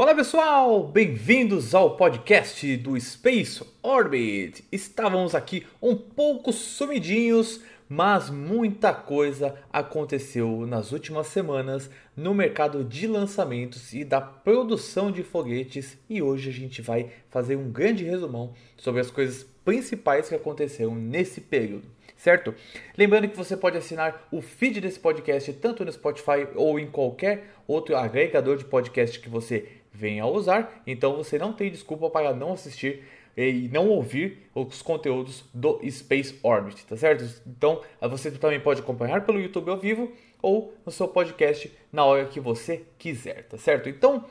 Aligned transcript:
Olá 0.00 0.14
pessoal, 0.14 0.82
bem-vindos 0.82 1.74
ao 1.74 1.94
podcast 1.94 2.74
do 2.78 2.98
Space 2.98 3.62
Orbit. 3.82 4.64
Estávamos 4.72 5.34
aqui 5.34 5.66
um 5.82 5.94
pouco 5.94 6.54
sumidinhos, 6.54 7.60
mas 7.86 8.30
muita 8.30 8.94
coisa 8.94 9.54
aconteceu 9.70 10.64
nas 10.66 10.92
últimas 10.92 11.26
semanas 11.26 11.90
no 12.16 12.32
mercado 12.32 12.82
de 12.82 13.06
lançamentos 13.06 13.92
e 13.92 14.02
da 14.02 14.22
produção 14.22 15.12
de 15.12 15.22
foguetes 15.22 15.98
e 16.08 16.22
hoje 16.22 16.48
a 16.48 16.52
gente 16.54 16.80
vai 16.80 17.10
fazer 17.28 17.56
um 17.56 17.70
grande 17.70 18.02
resumão 18.02 18.54
sobre 18.78 19.02
as 19.02 19.10
coisas 19.10 19.44
principais 19.62 20.30
que 20.30 20.34
aconteceram 20.34 20.94
nesse 20.94 21.42
período 21.42 21.86
certo? 22.20 22.54
Lembrando 22.98 23.28
que 23.28 23.36
você 23.36 23.56
pode 23.56 23.78
assinar 23.78 24.28
o 24.30 24.42
feed 24.42 24.80
desse 24.80 25.00
podcast 25.00 25.50
tanto 25.54 25.84
no 25.86 25.90
Spotify 25.90 26.46
ou 26.54 26.78
em 26.78 26.86
qualquer 26.86 27.54
outro 27.66 27.96
agregador 27.96 28.58
de 28.58 28.64
podcast 28.66 29.18
que 29.18 29.28
você 29.28 29.79
venha 29.92 30.22
a 30.22 30.26
usar, 30.26 30.82
então 30.86 31.16
você 31.16 31.38
não 31.38 31.52
tem 31.52 31.70
desculpa 31.70 32.08
para 32.10 32.32
não 32.34 32.52
assistir 32.52 33.04
e 33.36 33.68
não 33.72 33.88
ouvir 33.88 34.50
os 34.54 34.82
conteúdos 34.82 35.44
do 35.54 35.80
Space 35.90 36.38
Orbit, 36.42 36.84
tá 36.86 36.96
certo? 36.96 37.24
Então 37.46 37.80
você 38.02 38.30
também 38.30 38.60
pode 38.60 38.80
acompanhar 38.80 39.24
pelo 39.24 39.40
YouTube 39.40 39.70
ao 39.70 39.78
vivo 39.78 40.12
ou 40.42 40.74
no 40.84 40.92
seu 40.92 41.08
podcast 41.08 41.72
na 41.92 42.04
hora 42.04 42.26
que 42.26 42.40
você 42.40 42.84
quiser, 42.98 43.44
tá 43.44 43.56
certo? 43.56 43.88
Então, 43.88 44.24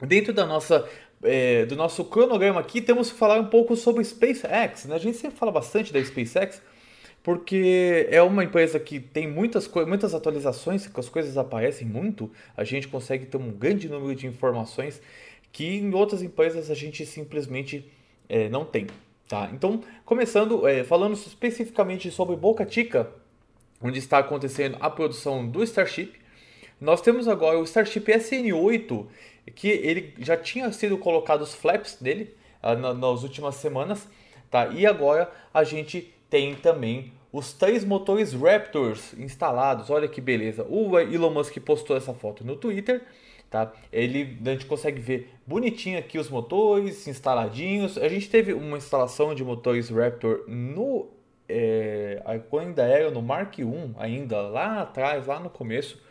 dentro 0.00 0.32
da 0.32 0.44
nossa 0.46 0.88
é, 1.22 1.64
do 1.66 1.76
nosso 1.76 2.04
cronograma 2.04 2.60
aqui, 2.60 2.80
temos 2.80 3.10
que 3.10 3.18
falar 3.18 3.40
um 3.40 3.46
pouco 3.46 3.74
sobre 3.74 4.04
SpaceX. 4.04 4.84
Né? 4.84 4.94
A 4.94 4.98
gente 4.98 5.16
sempre 5.16 5.38
fala 5.38 5.50
bastante 5.50 5.92
da 5.92 6.02
SpaceX, 6.02 6.60
porque 7.26 8.06
é 8.08 8.22
uma 8.22 8.44
empresa 8.44 8.78
que 8.78 9.00
tem 9.00 9.26
muitas, 9.26 9.68
muitas 9.84 10.14
atualizações, 10.14 10.86
que 10.86 11.00
as 11.00 11.08
coisas 11.08 11.36
aparecem 11.36 11.84
muito, 11.84 12.30
a 12.56 12.62
gente 12.62 12.86
consegue 12.86 13.26
ter 13.26 13.36
um 13.36 13.50
grande 13.50 13.88
número 13.88 14.14
de 14.14 14.28
informações 14.28 15.02
que 15.50 15.78
em 15.78 15.92
outras 15.92 16.22
empresas 16.22 16.70
a 16.70 16.74
gente 16.76 17.04
simplesmente 17.04 17.90
é, 18.28 18.48
não 18.48 18.64
tem. 18.64 18.86
Tá? 19.26 19.50
Então, 19.52 19.82
começando, 20.04 20.68
é, 20.68 20.84
falando 20.84 21.14
especificamente 21.14 22.12
sobre 22.12 22.36
Boca 22.36 22.64
Chica, 22.70 23.10
onde 23.82 23.98
está 23.98 24.18
acontecendo 24.18 24.76
a 24.78 24.88
produção 24.88 25.48
do 25.48 25.64
Starship, 25.64 26.12
nós 26.80 27.00
temos 27.00 27.26
agora 27.26 27.58
o 27.58 27.64
Starship 27.64 28.04
SN8, 28.04 29.04
que 29.52 29.66
ele 29.66 30.14
já 30.20 30.36
tinha 30.36 30.70
sido 30.70 30.96
colocado 30.96 31.40
os 31.40 31.56
flaps 31.56 31.96
dele 32.00 32.36
ah, 32.62 32.76
nas 32.76 33.24
últimas 33.24 33.56
semanas, 33.56 34.08
tá? 34.48 34.68
e 34.68 34.86
agora 34.86 35.28
a 35.52 35.64
gente 35.64 36.14
tem 36.30 36.54
também 36.54 37.15
os 37.36 37.52
três 37.52 37.84
motores 37.84 38.32
Raptors 38.32 39.12
instalados. 39.18 39.90
Olha 39.90 40.08
que 40.08 40.22
beleza. 40.22 40.66
O 40.70 40.98
Elon 40.98 41.30
Musk 41.30 41.58
postou 41.58 41.94
essa 41.94 42.14
foto 42.14 42.42
no 42.42 42.56
Twitter. 42.56 43.02
Tá? 43.50 43.70
Ele, 43.92 44.38
a 44.44 44.50
gente 44.52 44.64
consegue 44.64 44.98
ver 44.98 45.34
bonitinho 45.46 45.98
aqui 45.98 46.18
os 46.18 46.30
motores 46.30 47.06
instaladinhos. 47.06 47.98
A 47.98 48.08
gente 48.08 48.30
teve 48.30 48.54
uma 48.54 48.78
instalação 48.78 49.34
de 49.34 49.44
motores 49.44 49.90
Raptor 49.90 50.44
no 50.48 51.10
é, 51.46 52.22
ainda 52.58 52.84
era 52.84 53.10
no 53.10 53.20
Mark 53.20 53.58
I, 53.58 53.64
ainda 53.98 54.40
lá 54.40 54.80
atrás, 54.80 55.26
lá 55.26 55.38
no 55.38 55.50
começo, 55.50 56.02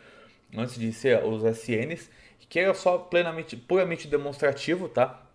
antes 0.56 0.78
de 0.78 0.92
ser 0.92 1.24
os 1.24 1.42
SNs, 1.42 2.08
que 2.48 2.60
era 2.60 2.72
só 2.72 2.98
plenamente, 2.98 3.56
puramente 3.56 4.06
demonstrativo, 4.06 4.88
tá? 4.88 5.26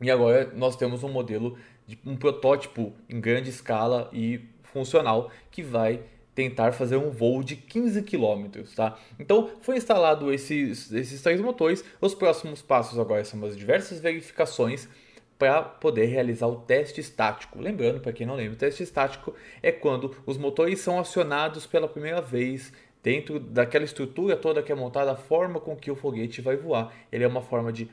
E 0.00 0.10
agora 0.10 0.50
nós 0.54 0.74
temos 0.74 1.04
um 1.04 1.08
modelo 1.08 1.58
de 1.88 1.98
um 2.04 2.14
protótipo 2.14 2.92
em 3.08 3.18
grande 3.18 3.48
escala 3.48 4.10
e 4.12 4.40
funcional 4.62 5.30
que 5.50 5.62
vai 5.62 6.02
tentar 6.34 6.70
fazer 6.70 6.96
um 6.96 7.10
voo 7.10 7.42
de 7.42 7.56
15 7.56 8.02
km, 8.02 8.62
tá? 8.76 8.96
Então, 9.18 9.50
foi 9.60 9.76
instalado 9.76 10.32
esses, 10.32 10.92
esses 10.92 11.20
três 11.20 11.40
motores. 11.40 11.82
Os 12.00 12.14
próximos 12.14 12.62
passos 12.62 12.96
agora 12.98 13.24
são 13.24 13.44
as 13.44 13.56
diversas 13.56 13.98
verificações 13.98 14.86
para 15.36 15.62
poder 15.62 16.06
realizar 16.06 16.46
o 16.46 16.56
teste 16.56 17.00
estático. 17.00 17.60
Lembrando, 17.60 18.00
para 18.00 18.12
quem 18.12 18.26
não 18.26 18.36
lembra, 18.36 18.52
o 18.52 18.56
teste 18.56 18.82
estático 18.82 19.34
é 19.62 19.72
quando 19.72 20.14
os 20.26 20.36
motores 20.36 20.80
são 20.80 21.00
acionados 21.00 21.66
pela 21.66 21.88
primeira 21.88 22.20
vez 22.20 22.72
dentro 23.02 23.40
daquela 23.40 23.84
estrutura 23.84 24.36
toda 24.36 24.62
que 24.62 24.70
é 24.70 24.74
montada, 24.74 25.12
a 25.12 25.16
forma 25.16 25.58
com 25.58 25.74
que 25.74 25.90
o 25.90 25.96
foguete 25.96 26.40
vai 26.40 26.56
voar. 26.56 26.92
Ele 27.10 27.24
é 27.24 27.28
uma 27.28 27.42
forma 27.42 27.72
de 27.72 27.88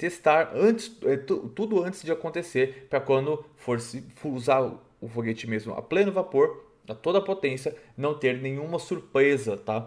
testar 0.00 0.52
antes, 0.54 0.90
é, 1.02 1.14
tudo 1.18 1.84
antes 1.84 2.02
de 2.02 2.10
acontecer, 2.10 2.86
para 2.88 2.98
quando 2.98 3.44
for 3.54 3.78
usar 4.24 4.62
o 4.98 5.08
foguete 5.08 5.46
mesmo 5.46 5.74
a 5.74 5.82
pleno 5.82 6.10
vapor, 6.10 6.64
a 6.88 6.94
toda 6.94 7.20
potência, 7.20 7.76
não 7.98 8.14
ter 8.14 8.40
nenhuma 8.40 8.78
surpresa, 8.78 9.58
tá? 9.58 9.86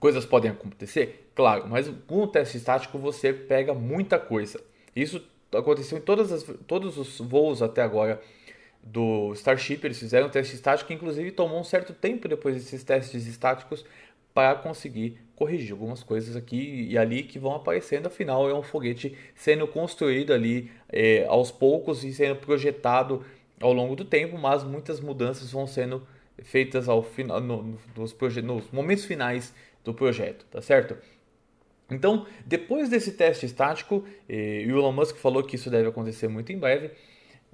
Coisas 0.00 0.24
podem 0.24 0.50
acontecer, 0.50 1.30
claro, 1.34 1.68
mas 1.68 1.92
com 2.06 2.22
o 2.22 2.26
teste 2.26 2.56
estático 2.56 2.98
você 2.98 3.30
pega 3.30 3.74
muita 3.74 4.18
coisa. 4.18 4.64
Isso 4.96 5.22
aconteceu 5.54 5.98
em 5.98 6.00
todas 6.00 6.32
as, 6.32 6.42
todos 6.66 6.96
os 6.96 7.18
voos 7.18 7.60
até 7.60 7.82
agora 7.82 8.22
do 8.82 9.34
Starship, 9.34 9.80
eles 9.84 9.98
fizeram 9.98 10.30
teste 10.30 10.54
estático, 10.54 10.90
inclusive 10.90 11.32
tomou 11.32 11.60
um 11.60 11.64
certo 11.64 11.92
tempo 11.92 12.28
depois 12.28 12.54
desses 12.54 12.82
testes 12.82 13.26
estáticos 13.26 13.84
para 14.38 14.54
conseguir 14.54 15.18
corrigir 15.34 15.72
algumas 15.72 16.04
coisas 16.04 16.36
aqui 16.36 16.86
e 16.88 16.96
ali 16.96 17.24
que 17.24 17.40
vão 17.40 17.56
aparecendo. 17.56 18.06
Afinal, 18.06 18.48
é 18.48 18.54
um 18.54 18.62
foguete 18.62 19.18
sendo 19.34 19.66
construído 19.66 20.32
ali 20.32 20.70
é, 20.88 21.26
aos 21.26 21.50
poucos 21.50 22.04
e 22.04 22.12
sendo 22.12 22.36
projetado 22.36 23.24
ao 23.60 23.72
longo 23.72 23.96
do 23.96 24.04
tempo, 24.04 24.38
mas 24.38 24.62
muitas 24.62 25.00
mudanças 25.00 25.50
vão 25.50 25.66
sendo 25.66 26.06
feitas 26.40 26.88
ao 26.88 27.02
final, 27.02 27.40
no, 27.40 27.80
nos, 27.96 28.14
nos 28.44 28.70
momentos 28.70 29.04
finais 29.04 29.52
do 29.82 29.92
projeto, 29.92 30.46
tá 30.48 30.62
certo? 30.62 30.96
Então, 31.90 32.24
depois 32.46 32.88
desse 32.88 33.10
teste 33.10 33.44
estático, 33.44 34.04
eh, 34.28 34.62
o 34.68 34.70
Elon 34.70 34.92
Musk 34.92 35.16
falou 35.16 35.42
que 35.42 35.56
isso 35.56 35.68
deve 35.68 35.88
acontecer 35.88 36.28
muito 36.28 36.52
em 36.52 36.58
breve, 36.58 36.92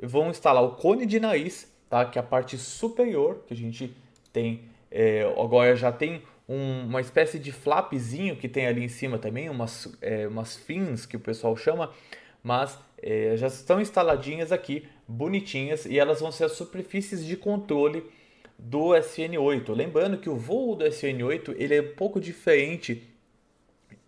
vão 0.03 0.29
instalar 0.29 0.63
o 0.63 0.73
cone 0.73 1.07
de 1.07 1.19
nariz, 1.19 1.67
tá? 1.89 2.05
que 2.05 2.19
é 2.19 2.21
a 2.21 2.23
parte 2.23 2.59
superior 2.59 3.43
que 3.47 3.55
a 3.55 3.57
gente 3.57 3.97
tem. 4.31 4.65
Eh, 4.91 5.23
agora 5.39 5.75
já 5.75 5.91
tem 5.91 6.23
um, 6.49 6.87
uma 6.87 7.01
espécie 7.01 7.39
de 7.39 7.53
flapzinho 7.53 8.37
que 8.37 8.49
tem 8.49 8.67
ali 8.67 8.85
em 8.85 8.89
cima 8.89 9.19
também, 9.19 9.49
umas, 9.49 9.97
é, 10.01 10.27
umas 10.27 10.57
fins 10.57 11.07
que 11.07 11.17
o 11.17 11.21
pessoal 11.21 11.57
chama, 11.57 11.91
mas 12.43 12.79
é, 13.03 13.37
já 13.37 13.47
estão 13.47 13.81
instaladinhas 13.81 14.53
aqui, 14.53 14.87
bonitinhas, 15.09 15.87
e 15.87 15.99
elas 15.99 16.21
vão 16.21 16.31
ser 16.31 16.45
as 16.45 16.53
superfícies 16.53 17.25
de 17.25 17.37
controle 17.37 18.05
do 18.59 18.91
SN8. 18.91 19.75
Lembrando 19.75 20.19
que 20.19 20.29
o 20.29 20.37
voo 20.37 20.77
do 20.77 20.85
SN8 20.85 21.55
ele 21.59 21.75
é 21.75 21.83
um 21.83 21.95
pouco 21.95 22.21
diferente 22.21 23.03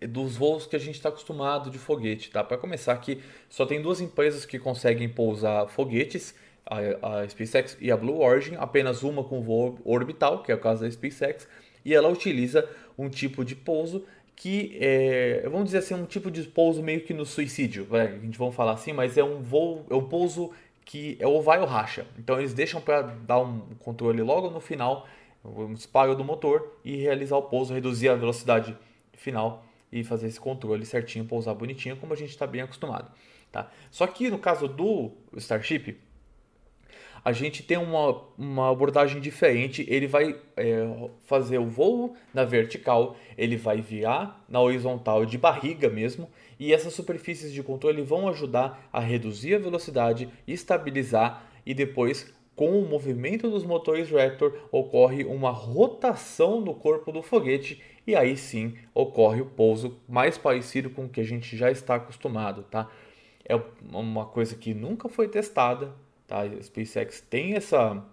dos 0.00 0.36
voos 0.36 0.66
que 0.66 0.76
a 0.76 0.78
gente 0.78 0.96
está 0.96 1.08
acostumado 1.08 1.70
de 1.70 1.78
foguete, 1.78 2.30
tá? 2.30 2.44
Para 2.44 2.58
começar 2.58 2.92
aqui, 2.92 3.22
só 3.48 3.64
tem 3.64 3.80
duas 3.80 4.00
empresas 4.00 4.44
que 4.44 4.58
conseguem 4.58 5.08
pousar 5.08 5.68
foguetes, 5.68 6.34
a, 6.66 7.20
a 7.20 7.28
SpaceX 7.28 7.76
e 7.80 7.90
a 7.90 7.96
Blue 7.96 8.20
Origin, 8.20 8.56
apenas 8.56 9.02
uma 9.02 9.24
com 9.24 9.40
voo 9.40 9.78
orbital, 9.84 10.42
que 10.42 10.52
é 10.52 10.54
o 10.54 10.58
caso 10.58 10.82
da 10.82 10.90
SpaceX, 10.90 11.48
e 11.86 11.94
ela 11.94 12.08
utiliza 12.08 12.68
um 12.98 13.08
tipo 13.08 13.44
de 13.44 13.54
pouso 13.54 14.04
que 14.34 14.76
é, 14.80 15.42
vamos 15.44 15.66
dizer 15.66 15.78
assim, 15.78 15.94
um 15.94 16.04
tipo 16.04 16.32
de 16.32 16.42
pouso 16.42 16.82
meio 16.82 17.00
que 17.00 17.14
no 17.14 17.24
suicídio, 17.24 17.86
a 17.92 18.06
gente 18.18 18.36
vamos 18.36 18.56
falar 18.56 18.72
assim, 18.72 18.92
mas 18.92 19.16
é 19.16 19.22
um 19.22 19.40
voo, 19.40 19.86
é 19.88 19.94
um 19.94 20.06
pouso 20.06 20.50
que 20.84 21.16
é 21.20 21.26
ou 21.26 21.40
vai 21.40 21.60
ou 21.60 21.66
racha. 21.66 22.04
Então 22.18 22.38
eles 22.38 22.52
deixam 22.52 22.80
para 22.80 23.02
dar 23.02 23.38
um 23.38 23.60
controle 23.78 24.20
logo 24.20 24.50
no 24.50 24.60
final, 24.60 25.06
um 25.44 25.72
disparo 25.74 26.16
do 26.16 26.24
motor 26.24 26.76
e 26.84 26.96
realizar 26.96 27.36
o 27.36 27.42
pouso, 27.42 27.72
reduzir 27.72 28.08
a 28.08 28.16
velocidade 28.16 28.76
final 29.12 29.64
e 29.92 30.02
fazer 30.02 30.26
esse 30.26 30.40
controle 30.40 30.84
certinho, 30.84 31.24
pousar 31.24 31.54
bonitinho, 31.54 31.96
como 31.96 32.12
a 32.12 32.16
gente 32.16 32.30
está 32.30 32.48
bem 32.48 32.62
acostumado. 32.62 33.10
Tá? 33.52 33.70
Só 33.92 34.08
que 34.08 34.28
no 34.28 34.38
caso 34.38 34.66
do 34.66 35.12
Starship, 35.36 35.96
a 37.26 37.32
gente 37.32 37.64
tem 37.64 37.76
uma, 37.76 38.22
uma 38.38 38.70
abordagem 38.70 39.20
diferente. 39.20 39.84
Ele 39.88 40.06
vai 40.06 40.36
é, 40.56 41.08
fazer 41.24 41.58
o 41.58 41.66
voo 41.66 42.14
na 42.32 42.44
vertical, 42.44 43.16
ele 43.36 43.56
vai 43.56 43.80
virar 43.80 44.44
na 44.48 44.60
horizontal 44.60 45.26
de 45.26 45.36
barriga 45.36 45.90
mesmo, 45.90 46.30
e 46.56 46.72
essas 46.72 46.92
superfícies 46.92 47.52
de 47.52 47.64
controle 47.64 48.00
vão 48.00 48.28
ajudar 48.28 48.88
a 48.92 49.00
reduzir 49.00 49.56
a 49.56 49.58
velocidade, 49.58 50.28
estabilizar 50.46 51.50
e 51.66 51.74
depois 51.74 52.32
com 52.54 52.78
o 52.78 52.88
movimento 52.88 53.50
dos 53.50 53.64
motores 53.64 54.08
Raptor 54.08 54.56
ocorre 54.70 55.24
uma 55.24 55.50
rotação 55.50 56.60
no 56.60 56.74
corpo 56.74 57.10
do 57.10 57.22
foguete 57.22 57.82
e 58.06 58.14
aí 58.14 58.36
sim 58.36 58.76
ocorre 58.94 59.40
o 59.40 59.46
pouso 59.46 59.98
mais 60.08 60.38
parecido 60.38 60.90
com 60.90 61.06
o 61.06 61.08
que 61.08 61.20
a 61.20 61.24
gente 61.24 61.56
já 61.56 61.72
está 61.72 61.96
acostumado, 61.96 62.62
tá? 62.70 62.88
É 63.44 63.60
uma 63.92 64.26
coisa 64.26 64.54
que 64.54 64.72
nunca 64.72 65.08
foi 65.08 65.26
testada, 65.26 65.92
Tá? 66.26 66.42
A 66.42 66.62
SpaceX 66.62 67.20
tem 67.20 67.54
essa, 67.54 68.04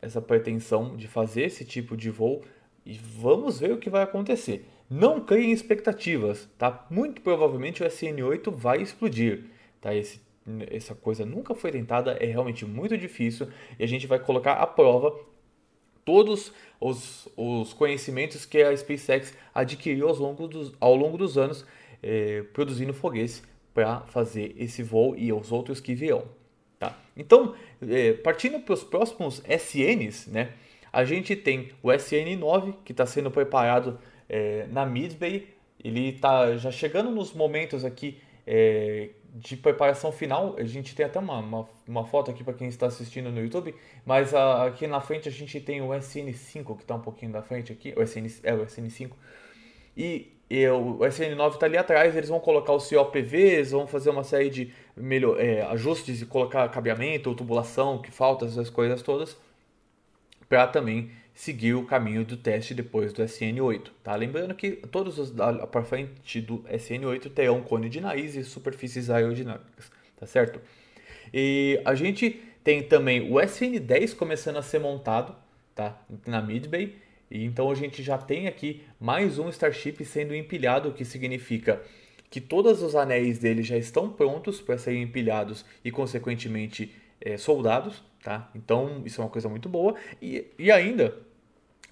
essa 0.00 0.20
pretensão 0.20 0.96
de 0.96 1.08
fazer 1.08 1.44
esse 1.44 1.64
tipo 1.64 1.96
de 1.96 2.10
voo 2.10 2.42
e 2.84 2.94
vamos 2.94 3.60
ver 3.60 3.72
o 3.72 3.78
que 3.78 3.88
vai 3.88 4.02
acontecer. 4.02 4.68
Não 4.88 5.20
criem 5.20 5.50
expectativas, 5.50 6.48
tá? 6.58 6.86
Muito 6.90 7.22
provavelmente 7.22 7.82
o 7.82 7.86
SN8 7.86 8.52
vai 8.52 8.82
explodir, 8.82 9.44
tá? 9.80 9.94
Esse, 9.94 10.20
essa 10.70 10.94
coisa 10.94 11.24
nunca 11.24 11.54
foi 11.54 11.70
tentada, 11.72 12.12
é 12.12 12.26
realmente 12.26 12.66
muito 12.66 12.96
difícil 12.98 13.48
e 13.78 13.84
a 13.84 13.86
gente 13.86 14.06
vai 14.06 14.18
colocar 14.18 14.54
à 14.54 14.66
prova 14.66 15.18
todos 16.04 16.52
os, 16.78 17.28
os 17.34 17.72
conhecimentos 17.72 18.44
que 18.44 18.62
a 18.62 18.76
SpaceX 18.76 19.34
adquiriu 19.54 20.08
ao 20.08 20.14
longo 20.14 20.46
dos, 20.46 20.72
ao 20.78 20.94
longo 20.94 21.16
dos 21.16 21.38
anos 21.38 21.64
é, 22.02 22.42
produzindo 22.52 22.92
foguetes 22.92 23.42
para 23.72 24.00
fazer 24.02 24.54
esse 24.58 24.82
voo 24.82 25.16
e 25.16 25.32
os 25.32 25.50
outros 25.50 25.80
que 25.80 25.94
virão. 25.94 26.28
Tá? 26.84 26.98
Então, 27.16 27.54
é, 27.88 28.12
partindo 28.14 28.60
para 28.60 28.74
os 28.74 28.84
próximos 28.84 29.42
SNs, 29.48 30.28
né, 30.28 30.50
a 30.92 31.04
gente 31.04 31.34
tem 31.34 31.70
o 31.82 31.88
SN9 31.88 32.74
que 32.84 32.92
está 32.92 33.06
sendo 33.06 33.30
preparado 33.30 33.98
é, 34.28 34.66
na 34.70 34.86
Midway. 34.86 35.48
Ele 35.82 36.10
está 36.10 36.56
já 36.56 36.70
chegando 36.70 37.10
nos 37.10 37.32
momentos 37.32 37.84
aqui 37.84 38.18
é, 38.46 39.10
de 39.34 39.56
preparação 39.56 40.12
final. 40.12 40.54
A 40.58 40.64
gente 40.64 40.94
tem 40.94 41.04
até 41.04 41.18
uma, 41.18 41.38
uma, 41.38 41.68
uma 41.86 42.04
foto 42.04 42.30
aqui 42.30 42.44
para 42.44 42.54
quem 42.54 42.68
está 42.68 42.86
assistindo 42.86 43.30
no 43.30 43.40
YouTube, 43.40 43.74
mas 44.06 44.32
a, 44.34 44.66
aqui 44.66 44.86
na 44.86 45.00
frente 45.00 45.28
a 45.28 45.32
gente 45.32 45.60
tem 45.60 45.82
o 45.82 45.88
SN5 45.88 46.76
que 46.76 46.82
está 46.82 46.94
um 46.94 47.00
pouquinho 47.00 47.32
da 47.32 47.42
frente 47.42 47.72
aqui, 47.72 47.92
o 47.96 48.02
SN, 48.02 48.26
é 48.42 48.54
o 48.54 48.64
SN5. 48.64 49.10
E, 49.96 50.32
e 50.48 50.68
o 50.68 50.98
SN9 50.98 51.54
está 51.54 51.66
ali 51.66 51.76
atrás, 51.76 52.14
eles 52.14 52.28
vão 52.28 52.38
colocar 52.38 52.72
os 52.72 52.88
COPVs, 52.88 53.72
vão 53.72 53.86
fazer 53.86 54.10
uma 54.10 54.24
série 54.24 54.50
de 54.50 54.72
melhor, 54.96 55.40
é, 55.40 55.62
ajustes 55.62 56.22
e 56.22 56.26
colocar 56.26 56.68
cabeamento 56.68 57.28
ou 57.28 57.34
tubulação 57.36 58.00
que 58.00 58.10
falta, 58.10 58.46
essas 58.46 58.70
coisas 58.70 59.02
todas, 59.02 59.36
para 60.48 60.66
também 60.66 61.10
seguir 61.34 61.74
o 61.74 61.84
caminho 61.84 62.24
do 62.24 62.36
teste 62.36 62.74
depois 62.74 63.12
do 63.12 63.22
SN8. 63.22 63.88
Tá? 64.02 64.14
Lembrando 64.14 64.54
que 64.54 64.72
todos 64.72 65.18
os 65.18 65.32
para 65.70 65.82
frente 65.82 66.40
do 66.40 66.58
SN8 66.60 67.30
terão 67.32 67.60
cone 67.60 67.88
de 67.88 68.00
nariz 68.00 68.36
e 68.36 68.44
superfícies 68.44 69.10
aerodinâmicas, 69.10 69.90
tá 70.16 70.26
certo? 70.26 70.60
E 71.32 71.80
a 71.84 71.94
gente 71.94 72.40
tem 72.62 72.82
também 72.82 73.32
o 73.32 73.34
SN10 73.34 74.14
começando 74.14 74.56
a 74.56 74.62
ser 74.62 74.78
montado, 74.78 75.34
tá? 75.74 76.00
Na 76.26 76.40
Midbay. 76.40 76.96
E 77.30 77.44
então 77.44 77.70
a 77.70 77.74
gente 77.74 78.02
já 78.02 78.16
tem 78.16 78.46
aqui 78.46 78.84
mais 79.00 79.38
um 79.38 79.48
Starship 79.48 80.04
sendo 80.04 80.34
empilhado, 80.34 80.90
o 80.90 80.92
que 80.92 81.04
significa 81.04 81.82
que 82.34 82.40
todos 82.40 82.82
os 82.82 82.96
anéis 82.96 83.38
dele 83.38 83.62
já 83.62 83.76
estão 83.76 84.10
prontos 84.10 84.60
para 84.60 84.76
serem 84.76 85.02
empilhados 85.02 85.64
e 85.84 85.92
consequentemente 85.92 86.92
é, 87.20 87.36
soldados, 87.36 88.02
tá? 88.24 88.50
Então 88.56 89.02
isso 89.04 89.20
é 89.20 89.24
uma 89.24 89.30
coisa 89.30 89.48
muito 89.48 89.68
boa. 89.68 89.94
E, 90.20 90.44
e 90.58 90.68
ainda 90.72 91.16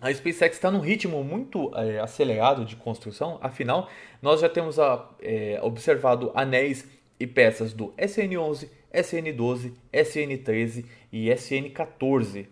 a 0.00 0.12
SpaceX 0.12 0.56
está 0.56 0.69
num 0.69 0.81
ritmo 0.81 1.23
muito 1.23 1.71
é, 1.77 2.00
acelerado 2.00 2.65
de 2.65 2.75
construção, 2.75 3.39
afinal, 3.41 3.89
nós 4.21 4.41
já 4.41 4.49
temos 4.49 4.81
a, 4.81 5.09
é, 5.21 5.61
observado 5.62 6.33
anéis 6.35 6.89
e 7.21 7.25
peças 7.25 7.73
do 7.73 7.93
SN11, 7.93 8.69
SN12, 8.93 9.75
SN13 9.93 10.85
e 11.12 11.27
SN14. 11.29 12.49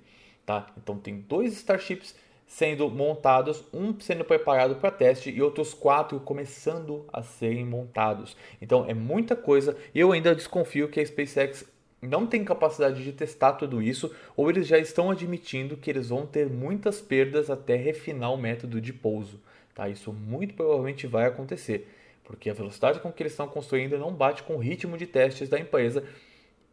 Tá? 0.47 0.69
Então, 0.81 0.97
tem 0.97 1.19
dois 1.29 1.55
Starships 1.55 2.15
sendo 2.50 2.91
montados, 2.91 3.62
um 3.73 3.94
sendo 4.00 4.25
preparado 4.25 4.75
para 4.75 4.91
teste 4.91 5.31
e 5.31 5.41
outros 5.41 5.73
quatro 5.73 6.19
começando 6.19 7.06
a 7.12 7.23
serem 7.23 7.64
montados. 7.64 8.37
Então, 8.61 8.85
é 8.88 8.93
muita 8.93 9.37
coisa 9.37 9.76
e 9.94 10.00
eu 10.00 10.11
ainda 10.11 10.35
desconfio 10.35 10.88
que 10.88 10.99
a 10.99 11.06
SpaceX 11.06 11.64
não 12.02 12.26
tem 12.26 12.44
capacidade 12.44 13.05
de 13.05 13.12
testar 13.12 13.52
tudo 13.52 13.81
isso, 13.81 14.12
ou 14.37 14.50
eles 14.50 14.67
já 14.67 14.79
estão 14.79 15.12
admitindo 15.12 15.76
que 15.76 15.88
eles 15.88 16.08
vão 16.08 16.26
ter 16.26 16.50
muitas 16.50 17.00
perdas 17.00 17.50
até 17.50 17.76
refinar 17.76 18.32
o 18.32 18.37
método 18.37 18.81
de 18.81 18.93
pouso. 18.93 19.41
Tá? 19.73 19.88
Isso 19.88 20.12
muito 20.12 20.55
provavelmente 20.55 21.06
vai 21.06 21.26
acontecer, 21.26 21.88
porque 22.25 22.50
a 22.50 22.55
velocidade 22.55 22.99
com 22.99 23.12
que 23.12 23.23
eles 23.23 23.32
estão 23.32 23.46
construindo 23.46 23.96
não 23.96 24.12
bate 24.12 24.43
com 24.43 24.56
o 24.56 24.61
ritmo 24.61 24.99
de 24.99 25.06
testes 25.06 25.49
da 25.49 25.58
empresa 25.58 26.03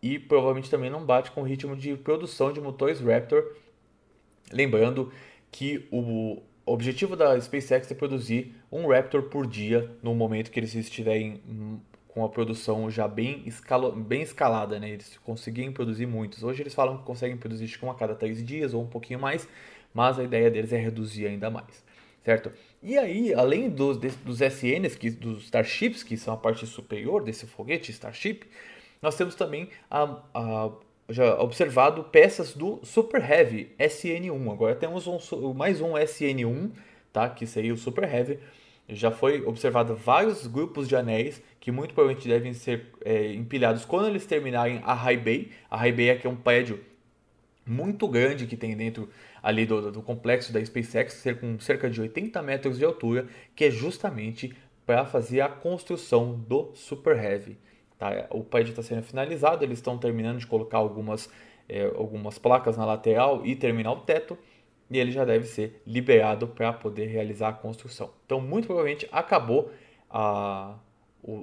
e 0.02 0.18
provavelmente 0.18 0.72
também 0.72 0.90
não 0.90 1.06
bate 1.06 1.30
com 1.30 1.42
o 1.42 1.46
ritmo 1.46 1.76
de 1.76 1.96
produção 1.98 2.52
de 2.52 2.60
motores 2.60 3.00
Raptor. 3.00 3.56
Lembrando 4.52 5.12
que 5.52 5.88
o 5.92 6.42
objetivo 6.66 7.16
da 7.16 7.40
SpaceX 7.40 7.90
é 7.90 7.96
produzir 7.96 8.56
um 8.72 8.88
Raptor 8.88 9.24
por 9.24 9.48
dia 9.48 9.90
no 10.04 10.14
momento 10.14 10.52
que 10.52 10.60
eles 10.60 10.76
estiverem 10.76 11.42
com 12.08 12.26
a 12.26 12.30
produção 12.30 12.90
já 12.90 13.08
bem, 13.08 13.44
escalo, 13.46 13.92
bem 13.92 14.24
escalada, 14.24 14.80
né? 14.80 14.90
Eles 14.90 15.20
conseguiam 15.24 15.72
produzir 15.72 16.08
muitos. 16.08 16.44
Hoje 16.44 16.64
eles 16.64 16.74
falam 16.74 16.98
que 16.98 17.04
conseguem 17.04 17.38
produzir 17.38 17.72
um 17.84 17.92
a 17.92 17.96
cada 17.96 18.16
três 18.16 18.44
dias 18.44 18.74
ou 18.74 18.82
um 18.82 18.88
pouquinho 18.88 19.20
mais, 19.20 19.48
mas 19.94 20.18
a 20.18 20.24
ideia 20.24 20.50
deles 20.50 20.74
é 20.74 20.78
reduzir 20.78 21.28
ainda 21.28 21.50
mais, 21.50 21.86
certo? 22.26 22.52
E 22.82 22.98
aí, 22.98 23.34
além 23.34 23.70
dos, 23.70 23.98
dos 23.98 24.42
SNs, 24.42 24.96
que, 24.96 25.12
dos 25.12 25.44
Starships, 25.44 26.04
que 26.04 26.18
são 26.18 26.34
a 26.34 26.38
parte 26.38 26.66
superior 26.66 27.24
desse 27.24 27.46
foguete 27.46 27.92
Starship, 27.92 28.42
nós 29.02 29.16
temos 29.16 29.36
também 29.36 29.70
a, 29.90 30.20
a 30.34 30.72
já 31.10 31.40
observado 31.40 32.04
peças 32.06 32.54
do 32.54 32.80
Super 32.84 33.22
Heavy 33.22 33.74
SN1. 33.80 34.52
Agora 34.52 34.76
temos 34.76 35.08
um, 35.08 35.54
mais 35.54 35.82
um 35.82 35.94
SN1, 35.94 36.72
tá? 37.14 37.30
Que 37.30 37.46
seria 37.46 37.74
o 37.74 37.78
Super 37.78 38.04
Heavy 38.04 38.40
já 38.90 39.12
foi 39.12 39.44
observado 39.46 39.96
vários 39.96 40.48
grupos 40.48 40.88
de 40.88 40.96
anéis 40.96 41.42
que 41.60 41.72
muito 41.72 41.94
provavelmente 41.94 42.28
devem 42.28 42.54
ser 42.54 42.86
é, 43.04 43.34
empilhados 43.34 43.84
quando 43.84 44.08
eles 44.08 44.26
terminarem 44.26 44.82
a 44.84 44.94
High 44.94 45.18
Bay. 45.18 45.52
A 45.70 45.78
High 45.78 45.92
Bay 45.92 46.10
aqui 46.12 46.28
é 46.28 46.30
um 46.30 46.36
prédio 46.36 46.80
muito 47.66 48.08
grande 48.08 48.48
que 48.48 48.56
tem 48.56 48.76
dentro 48.78 49.10
ali 49.44 49.66
do, 49.66 49.92
do 49.92 50.02
complexo 50.02 50.54
da 50.54 50.64
SpaceX, 50.64 51.24
com 51.40 51.60
cerca 51.60 51.90
de 51.90 52.00
80 52.00 52.42
metros 52.42 52.78
de 52.78 52.86
altura, 52.86 53.28
que 53.54 53.66
é 53.66 53.72
justamente 53.72 54.56
para 54.86 55.06
fazer 55.06 55.42
a 55.42 55.50
construção 55.50 56.34
do 56.48 56.72
Super 56.74 57.22
Heavy. 57.22 57.58
Tá? 57.98 58.28
O 58.30 58.44
prédio 58.44 58.72
está 58.72 58.84
sendo 58.84 59.04
finalizado, 59.04 59.64
eles 59.64 59.80
estão 59.80 59.98
terminando 59.98 60.40
de 60.40 60.48
colocar 60.48 60.78
algumas, 60.78 61.30
é, 61.68 61.86
algumas 61.96 62.38
placas 62.38 62.78
na 62.78 62.86
lateral 62.86 63.46
e 63.46 63.56
terminar 63.56 63.92
o 63.92 64.02
teto 64.02 64.38
e 64.90 64.98
ele 64.98 65.12
já 65.12 65.26
deve 65.26 65.46
ser 65.46 65.82
liberado 65.86 66.48
para 66.48 66.72
poder 66.72 67.08
realizar 67.08 67.50
a 67.50 67.54
construção. 67.54 68.12
Então, 68.26 68.40
muito 68.40 68.68
provavelmente 68.68 69.08
acabou 69.12 69.72
a, 70.10 70.76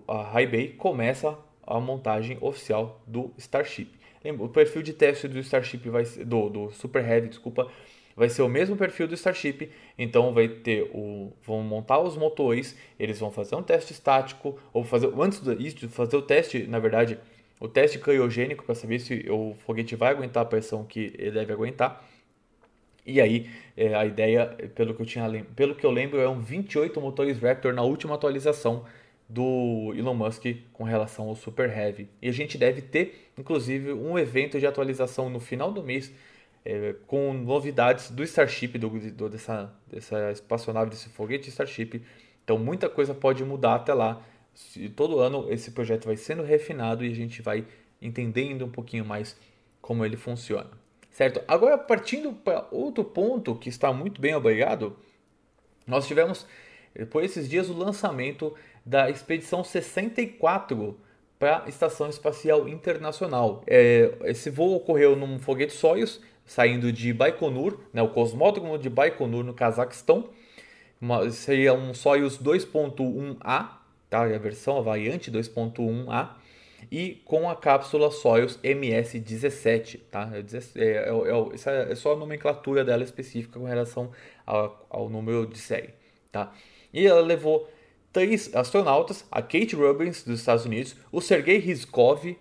a 0.08 0.22
High 0.22 0.46
Bay, 0.46 0.68
começa 0.68 1.36
a 1.66 1.78
montagem 1.80 2.38
oficial 2.40 3.00
do 3.06 3.32
Starship. 3.36 3.90
Lembra, 4.24 4.44
o 4.46 4.48
perfil 4.48 4.82
de 4.82 4.94
teste 4.94 5.28
do 5.28 5.38
Starship 5.38 5.88
vai 5.90 6.04
ser, 6.04 6.24
do, 6.24 6.48
do 6.48 6.70
Super 6.70 7.06
Heavy, 7.06 7.28
desculpa, 7.28 7.70
vai 8.16 8.28
ser 8.28 8.42
o 8.42 8.48
mesmo 8.48 8.76
perfil 8.76 9.08
do 9.08 9.14
Starship, 9.14 9.70
então 9.98 10.32
vai 10.32 10.48
ter 10.48 10.90
o 10.92 11.32
vão 11.42 11.62
montar 11.62 12.00
os 12.00 12.16
motores, 12.16 12.76
eles 12.98 13.18
vão 13.18 13.30
fazer 13.30 13.56
um 13.56 13.62
teste 13.62 13.92
estático 13.92 14.58
ou 14.72 14.84
fazer 14.84 15.10
antes 15.18 15.40
disso 15.58 15.88
fazer 15.88 16.16
o 16.16 16.22
teste, 16.22 16.66
na 16.66 16.78
verdade, 16.78 17.18
o 17.60 17.68
teste 17.68 17.98
criogênico 17.98 18.64
para 18.64 18.74
saber 18.74 18.98
se 18.98 19.26
o 19.30 19.54
foguete 19.64 19.96
vai 19.96 20.10
aguentar 20.10 20.42
a 20.42 20.46
pressão 20.46 20.84
que 20.84 21.12
ele 21.18 21.32
deve 21.32 21.52
aguentar 21.52 22.04
e 23.06 23.20
aí, 23.20 23.50
é, 23.76 23.94
a 23.94 24.06
ideia, 24.06 24.46
pelo 24.74 24.94
que, 24.94 25.02
eu 25.02 25.06
tinha, 25.06 25.28
pelo 25.54 25.74
que 25.74 25.84
eu 25.84 25.90
lembro, 25.90 26.18
é 26.20 26.28
um 26.28 26.40
28 26.40 26.98
motores 27.00 27.38
Raptor 27.38 27.74
na 27.74 27.82
última 27.82 28.14
atualização 28.14 28.84
do 29.28 29.92
Elon 29.96 30.14
Musk 30.14 30.44
com 30.72 30.84
relação 30.84 31.28
ao 31.28 31.34
Super 31.34 31.68
Heavy. 31.70 32.08
E 32.22 32.28
a 32.28 32.32
gente 32.32 32.56
deve 32.56 32.80
ter, 32.80 33.30
inclusive, 33.36 33.92
um 33.92 34.18
evento 34.18 34.58
de 34.58 34.66
atualização 34.66 35.28
no 35.28 35.38
final 35.38 35.70
do 35.70 35.82
mês 35.82 36.12
é, 36.64 36.94
com 37.06 37.32
novidades 37.34 38.10
do 38.10 38.22
Starship, 38.22 38.78
do, 38.78 38.88
do, 38.88 39.28
dessa, 39.28 39.72
dessa 39.86 40.32
espaçonave, 40.32 40.90
desse 40.90 41.08
foguete 41.08 41.48
Starship. 41.50 42.02
Então, 42.42 42.58
muita 42.58 42.88
coisa 42.88 43.14
pode 43.14 43.44
mudar 43.44 43.76
até 43.76 43.92
lá. 43.92 44.22
Todo 44.96 45.18
ano 45.18 45.46
esse 45.50 45.72
projeto 45.72 46.06
vai 46.06 46.16
sendo 46.16 46.42
refinado 46.42 47.04
e 47.04 47.10
a 47.10 47.14
gente 47.14 47.42
vai 47.42 47.66
entendendo 48.00 48.64
um 48.64 48.70
pouquinho 48.70 49.04
mais 49.04 49.36
como 49.80 50.04
ele 50.04 50.16
funciona. 50.16 50.70
Certo? 51.10 51.42
Agora, 51.46 51.78
partindo 51.78 52.32
para 52.32 52.66
outro 52.70 53.04
ponto 53.04 53.54
que 53.54 53.68
está 53.68 53.92
muito 53.92 54.20
bem 54.20 54.34
obrigado, 54.34 54.96
nós 55.86 56.06
tivemos 56.06 56.46
por 57.10 57.22
esses 57.22 57.48
dias 57.48 57.68
o 57.68 57.76
lançamento 57.76 58.54
da 58.84 59.10
expedição 59.10 59.64
64 59.64 60.98
para 61.38 61.64
a 61.64 61.68
Estação 61.68 62.08
Espacial 62.08 62.68
Internacional. 62.68 63.62
É, 63.66 64.12
esse 64.24 64.50
voo 64.50 64.76
ocorreu 64.76 65.16
num 65.16 65.38
foguete 65.38 65.72
Soyuz, 65.72 66.20
saindo 66.46 66.92
de 66.92 67.12
Baikonur, 67.12 67.78
né, 67.92 68.02
o 68.02 68.08
cosmódromo 68.08 68.78
de 68.78 68.88
Baikonur, 68.90 69.44
no 69.44 69.54
Cazaquistão. 69.54 70.30
Uma, 71.00 71.30
seria 71.30 71.74
um 71.74 71.92
Soyuz 71.92 72.38
2.1A, 72.38 73.68
tá? 74.08 74.22
a 74.22 74.38
versão, 74.38 74.78
a 74.78 74.80
variante 74.80 75.30
2.1A 75.30 76.30
e 76.90 77.22
com 77.24 77.48
a 77.48 77.56
cápsula 77.56 78.10
Soyuz 78.10 78.58
MS-17, 78.62 80.00
tá? 80.10 80.30
É, 80.32 80.38
é, 80.80 81.08
é, 81.08 81.54
essa 81.54 81.70
é 81.70 81.94
só 81.94 82.12
a 82.12 82.16
nomenclatura 82.16 82.84
dela 82.84 83.02
específica 83.02 83.58
com 83.58 83.64
relação 83.64 84.10
ao, 84.46 84.86
ao 84.90 85.08
número 85.08 85.46
de 85.46 85.58
série, 85.58 85.90
tá? 86.30 86.52
E 86.92 87.06
ela 87.06 87.20
levou 87.20 87.68
três 88.12 88.54
astronautas, 88.54 89.24
a 89.30 89.42
Kate 89.42 89.74
Rubins 89.74 90.22
dos 90.22 90.40
Estados 90.40 90.64
Unidos, 90.64 90.94
o 91.10 91.20
Sergei 91.20 91.58
Rizkov 91.58 92.36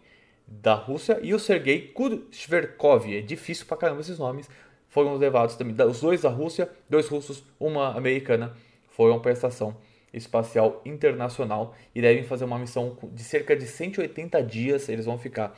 da 0.61 0.73
Rússia 0.73 1.19
e 1.21 1.33
o 1.33 1.39
Sergei 1.39 1.87
Kushverkov, 1.87 3.15
é 3.15 3.21
difícil 3.21 3.65
pra 3.65 3.77
caramba 3.77 4.01
esses 4.01 4.19
nomes, 4.19 4.49
foram 4.89 5.15
levados 5.15 5.55
também, 5.55 5.75
os 5.87 6.01
dois 6.01 6.21
da 6.21 6.29
Rússia, 6.29 6.69
dois 6.89 7.07
russos, 7.07 7.43
uma 7.59 7.97
americana, 7.97 8.53
foram 8.89 9.19
para 9.19 9.31
a 9.31 9.33
estação 9.33 9.75
Espacial 10.13 10.81
Internacional 10.85 11.75
e 11.95 12.01
devem 12.01 12.23
fazer 12.23 12.45
uma 12.45 12.59
missão 12.59 12.95
de 13.11 13.23
cerca 13.23 13.55
de 13.55 13.65
180 13.65 14.43
dias. 14.43 14.87
Eles 14.87 15.05
vão 15.05 15.17
ficar 15.17 15.57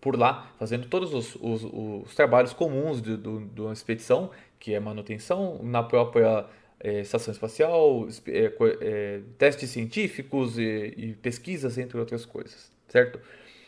por 0.00 0.18
lá 0.18 0.50
fazendo 0.58 0.88
todos 0.88 1.12
os, 1.12 1.36
os, 1.36 1.64
os 1.64 2.14
trabalhos 2.14 2.54
comuns 2.54 3.02
de, 3.02 3.16
de, 3.16 3.44
de, 3.46 3.60
uma 3.60 3.72
expedição, 3.72 4.30
que 4.58 4.72
é 4.72 4.80
manutenção 4.80 5.60
na 5.62 5.82
própria 5.82 6.46
é, 6.80 7.00
estação 7.00 7.32
espacial, 7.32 8.08
é, 8.26 8.52
é, 8.80 9.20
testes 9.36 9.68
científicos 9.70 10.58
e, 10.58 10.94
e, 10.96 11.14
pesquisas, 11.20 11.76
entre 11.76 11.98
outras 11.98 12.24
coisas, 12.24 12.72
certo? 12.88 13.20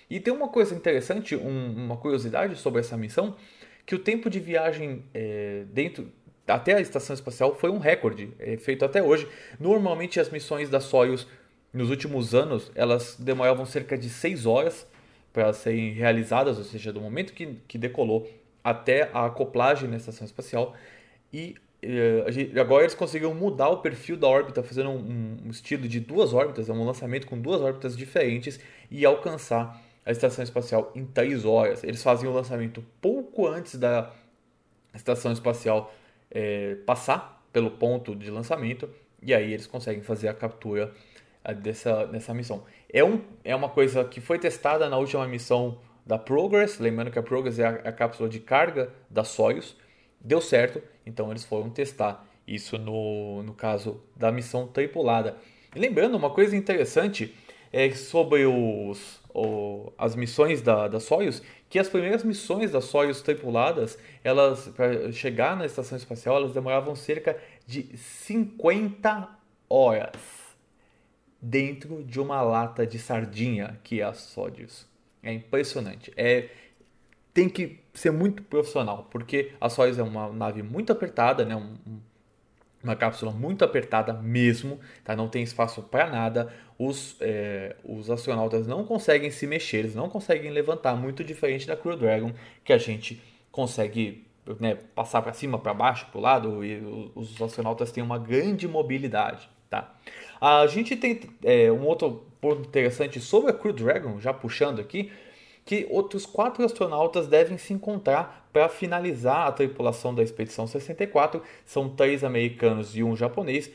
E 0.08 0.20
tem 0.20 0.32
uma 0.32 0.48
coisa 0.48 0.74
interessante, 0.74 1.34
um, 1.34 1.84
uma 1.84 1.96
curiosidade 1.96 2.56
sobre 2.56 2.80
essa 2.80 2.96
missão, 2.96 3.36
que 3.84 3.94
o 3.94 3.98
tempo 3.98 4.28
de 4.30 4.40
viagem 4.40 5.04
é, 5.14 5.64
dentro 5.72 6.12
até 6.46 6.74
a 6.74 6.80
estação 6.80 7.14
espacial 7.14 7.54
foi 7.56 7.70
um 7.70 7.78
recorde 7.78 8.32
é, 8.38 8.56
feito 8.56 8.84
até 8.84 9.02
hoje. 9.02 9.28
Normalmente 9.58 10.20
as 10.20 10.30
missões 10.30 10.70
da 10.70 10.80
Soyuz 10.80 11.26
nos 11.72 11.90
últimos 11.90 12.34
anos 12.34 12.70
elas 12.74 13.16
demoravam 13.18 13.66
cerca 13.66 13.98
de 13.98 14.08
6 14.08 14.46
horas 14.46 14.86
para 15.32 15.52
serem 15.52 15.92
realizadas, 15.92 16.56
ou 16.56 16.64
seja, 16.64 16.92
do 16.92 17.00
momento 17.00 17.32
que, 17.32 17.58
que 17.68 17.76
decolou 17.76 18.30
até 18.64 19.10
a 19.12 19.26
acoplagem 19.26 19.88
na 19.88 19.96
estação 19.96 20.24
espacial. 20.24 20.74
E 21.32 21.56
eh, 21.82 22.58
agora 22.58 22.84
eles 22.84 22.94
conseguiram 22.94 23.34
mudar 23.34 23.68
o 23.68 23.78
perfil 23.78 24.16
da 24.16 24.26
órbita, 24.26 24.62
fazendo 24.62 24.90
um, 24.90 25.36
um, 25.44 25.50
estilo 25.50 25.86
de 25.86 26.00
duas 26.00 26.32
órbitas, 26.32 26.68
um 26.68 26.84
lançamento 26.84 27.26
com 27.26 27.38
duas 27.38 27.60
órbitas 27.60 27.96
diferentes 27.96 28.58
e 28.90 29.04
alcançar 29.04 29.80
a 30.06 30.12
estação 30.12 30.44
espacial 30.44 30.92
em 30.94 31.04
3 31.04 31.44
horas. 31.44 31.82
Eles 31.82 32.02
fazem 32.02 32.28
o 32.28 32.32
lançamento 32.32 32.82
pouco 33.00 33.46
antes 33.46 33.74
da 33.76 34.12
estação 34.94 35.32
espacial 35.32 35.92
é, 36.30 36.76
passar 36.86 37.44
pelo 37.52 37.72
ponto 37.72 38.14
de 38.14 38.30
lançamento 38.30 38.88
e 39.22 39.34
aí 39.34 39.52
eles 39.52 39.66
conseguem 39.66 40.02
fazer 40.02 40.28
a 40.28 40.34
captura 40.34 40.92
eh, 41.44 41.54
dessa, 41.54 42.06
dessa 42.06 42.32
missão. 42.32 42.64
É, 42.92 43.02
um, 43.02 43.20
é 43.42 43.54
uma 43.54 43.68
coisa 43.68 44.04
que 44.04 44.20
foi 44.20 44.38
testada 44.38 44.88
na 44.88 44.96
última 44.96 45.26
missão 45.26 45.78
da 46.04 46.18
Progress, 46.18 46.80
lembrando 46.80 47.10
que 47.10 47.18
a 47.18 47.22
Progress 47.22 47.58
é 47.58 47.66
a, 47.66 47.70
a 47.70 47.92
cápsula 47.92 48.28
de 48.28 48.38
carga 48.38 48.92
da 49.10 49.24
Soyuz, 49.24 49.76
deu 50.20 50.40
certo, 50.40 50.80
então 51.04 51.30
eles 51.30 51.44
foram 51.44 51.68
testar 51.70 52.24
isso 52.46 52.78
no, 52.78 53.42
no 53.42 53.54
caso 53.54 54.00
da 54.14 54.30
missão 54.30 54.68
tripulada. 54.68 55.36
E 55.74 55.78
lembrando, 55.78 56.16
uma 56.16 56.30
coisa 56.30 56.56
interessante 56.56 57.34
é 57.72 57.90
sobre 57.90 58.46
os, 58.46 59.20
o, 59.36 59.92
as 59.98 60.16
missões 60.16 60.62
da, 60.62 60.88
da 60.88 60.98
Soyuz, 60.98 61.42
que 61.68 61.78
as 61.78 61.90
primeiras 61.90 62.24
missões 62.24 62.72
da 62.72 62.80
Soyuz 62.80 63.20
tripuladas, 63.20 63.98
elas 64.24 64.68
para 64.68 65.12
chegar 65.12 65.54
na 65.54 65.66
estação 65.66 65.98
espacial, 65.98 66.36
elas 66.36 66.54
demoravam 66.54 66.96
cerca 66.96 67.36
de 67.66 67.94
50 67.96 69.28
horas 69.68 70.16
dentro 71.40 72.02
de 72.02 72.18
uma 72.18 72.40
lata 72.40 72.86
de 72.86 72.98
sardinha, 72.98 73.78
que 73.84 74.00
é 74.00 74.04
a 74.04 74.14
Soyuz. 74.14 74.88
É 75.22 75.32
impressionante. 75.32 76.10
É 76.16 76.48
tem 77.34 77.50
que 77.50 77.80
ser 77.92 78.10
muito 78.10 78.42
profissional, 78.44 79.06
porque 79.10 79.52
a 79.60 79.68
Soyuz 79.68 79.98
é 79.98 80.02
uma 80.02 80.32
nave 80.32 80.62
muito 80.62 80.90
apertada, 80.90 81.44
né? 81.44 81.54
Um, 81.54 82.00
uma 82.86 82.96
cápsula 82.96 83.32
muito 83.32 83.64
apertada 83.64 84.12
mesmo, 84.12 84.78
tá? 85.04 85.14
não 85.16 85.28
tem 85.28 85.42
espaço 85.42 85.82
para 85.82 86.08
nada. 86.08 86.52
Os, 86.78 87.16
é, 87.20 87.76
os 87.84 88.10
astronautas 88.10 88.66
não 88.66 88.84
conseguem 88.84 89.30
se 89.30 89.46
mexer, 89.46 89.78
eles 89.78 89.94
não 89.94 90.08
conseguem 90.08 90.50
levantar, 90.50 90.94
muito 90.94 91.24
diferente 91.24 91.66
da 91.66 91.76
Crew 91.76 91.96
Dragon, 91.96 92.32
que 92.64 92.72
a 92.72 92.78
gente 92.78 93.20
consegue 93.50 94.26
né, 94.60 94.76
passar 94.94 95.22
para 95.22 95.32
cima, 95.32 95.58
para 95.58 95.74
baixo, 95.74 96.06
para 96.10 96.18
o 96.18 96.20
lado, 96.20 96.64
e 96.64 96.80
os 97.14 97.40
astronautas 97.40 97.90
têm 97.90 98.02
uma 98.02 98.18
grande 98.18 98.68
mobilidade. 98.68 99.48
Tá? 99.68 99.94
A 100.40 100.66
gente 100.66 100.94
tem 100.96 101.20
é, 101.42 101.72
um 101.72 101.84
outro 101.84 102.24
ponto 102.40 102.68
interessante 102.68 103.20
sobre 103.20 103.50
a 103.50 103.54
Crew 103.54 103.72
Dragon, 103.72 104.20
já 104.20 104.32
puxando 104.32 104.80
aqui, 104.80 105.10
que 105.66 105.84
outros 105.90 106.24
quatro 106.24 106.64
astronautas 106.64 107.26
devem 107.26 107.58
se 107.58 107.74
encontrar 107.74 108.48
para 108.52 108.68
finalizar 108.68 109.48
a 109.48 109.52
tripulação 109.52 110.14
da 110.14 110.22
expedição 110.22 110.66
64. 110.66 111.42
São 111.64 111.88
três 111.88 112.22
americanos 112.22 112.96
e 112.96 113.02
um 113.02 113.16
japonês 113.16 113.70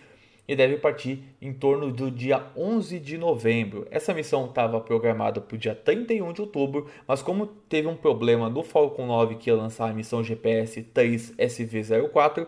e 0.48 0.56
deve 0.56 0.78
partir 0.78 1.22
em 1.42 1.54
torno 1.54 1.92
do 1.92 2.10
dia 2.10 2.44
11 2.56 2.98
de 2.98 3.18
novembro. 3.18 3.86
Essa 3.92 4.14
missão 4.14 4.46
estava 4.46 4.80
programada 4.80 5.42
para 5.42 5.56
o 5.56 5.58
dia 5.58 5.76
31 5.76 6.32
de 6.32 6.42
outubro, 6.42 6.90
mas 7.06 7.22
como 7.22 7.46
teve 7.46 7.90
um 7.90 7.96
problema 7.96 8.50
no 8.50 8.64
Falcon 8.64 9.06
9 9.06 9.36
que 9.36 9.50
ia 9.50 9.56
lançar 9.56 9.90
a 9.90 9.94
missão 9.94 10.24
GPS 10.24 10.82
3 10.82 11.34
SV04, 11.36 12.48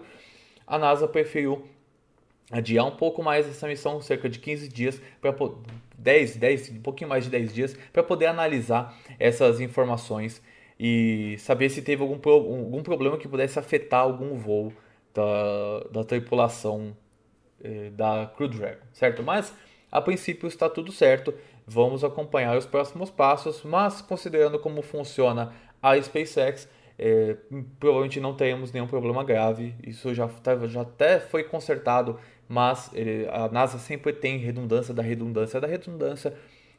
a 0.65 0.79
NASA 0.79 1.05
preferiu 1.05 1.63
adiar 2.49 2.85
um 2.85 2.95
pouco 2.95 3.21
mais 3.21 3.47
essa 3.47 3.67
missão, 3.67 4.01
cerca 4.01 4.29
de 4.29 4.39
15 4.39 4.67
dias, 4.69 5.01
para 5.19 5.33
10, 6.03 6.35
10, 6.35 6.69
um 6.71 6.81
pouquinho 6.81 7.09
mais 7.09 7.23
de 7.23 7.29
10 7.29 7.53
dias, 7.53 7.77
para 7.91 8.03
poder 8.03 8.27
analisar 8.27 8.95
essas 9.17 9.59
informações 9.59 10.41
e 10.79 11.35
saber 11.39 11.69
se 11.69 11.81
teve 11.81 12.01
algum, 12.01 12.19
algum 12.29 12.83
problema 12.83 13.17
que 13.17 13.27
pudesse 13.27 13.57
afetar 13.57 14.01
algum 14.01 14.35
voo 14.35 14.73
da, 15.13 15.79
da 15.91 16.03
tripulação 16.03 16.95
eh, 17.63 17.89
da 17.91 18.31
Crew 18.35 18.49
Dragon, 18.49 18.81
certo? 18.91 19.23
Mas 19.23 19.53
a 19.91 20.01
princípio 20.01 20.47
está 20.47 20.69
tudo 20.69 20.91
certo, 20.91 21.33
vamos 21.65 22.03
acompanhar 22.03 22.57
os 22.57 22.65
próximos 22.65 23.09
passos, 23.09 23.63
mas 23.63 24.01
considerando 24.01 24.59
como 24.59 24.81
funciona 24.81 25.53
a 25.81 26.01
SpaceX, 26.01 26.67
eh, 26.97 27.37
provavelmente 27.79 28.19
não 28.19 28.35
teremos 28.35 28.71
nenhum 28.71 28.87
problema 28.87 29.23
grave, 29.23 29.75
isso 29.83 30.13
já, 30.13 30.27
tá, 30.27 30.57
já 30.67 30.81
até 30.81 31.19
foi 31.19 31.43
consertado 31.43 32.19
mas 32.47 32.89
ele, 32.93 33.27
a 33.29 33.47
NASA 33.49 33.77
sempre 33.77 34.13
tem 34.13 34.37
redundância 34.37 34.93
da 34.93 35.01
redundância 35.01 35.59
da 35.59 35.67
redundância 35.67 36.33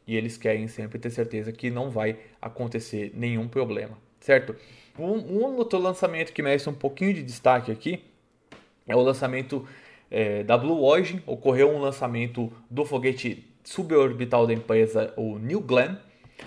e 0.06 0.16
eles 0.16 0.36
querem 0.36 0.68
sempre 0.68 0.98
ter 0.98 1.10
certeza 1.10 1.52
que 1.52 1.70
não 1.70 1.90
vai 1.90 2.18
acontecer 2.40 3.12
nenhum 3.14 3.48
problema, 3.48 3.98
certo? 4.20 4.54
Um, 4.98 5.12
um 5.12 5.56
outro 5.56 5.78
lançamento 5.78 6.32
que 6.32 6.42
merece 6.42 6.68
um 6.68 6.74
pouquinho 6.74 7.14
de 7.14 7.22
destaque 7.22 7.72
aqui 7.72 8.04
é 8.86 8.94
o 8.94 9.00
lançamento 9.00 9.66
é, 10.10 10.42
da 10.42 10.56
Blue 10.56 10.82
Origin. 10.82 11.22
Ocorreu 11.26 11.70
um 11.70 11.80
lançamento 11.80 12.52
do 12.70 12.84
foguete 12.84 13.44
suborbital 13.64 14.46
da 14.46 14.52
empresa, 14.52 15.12
o 15.16 15.38
New 15.38 15.60
Glenn. 15.60 15.96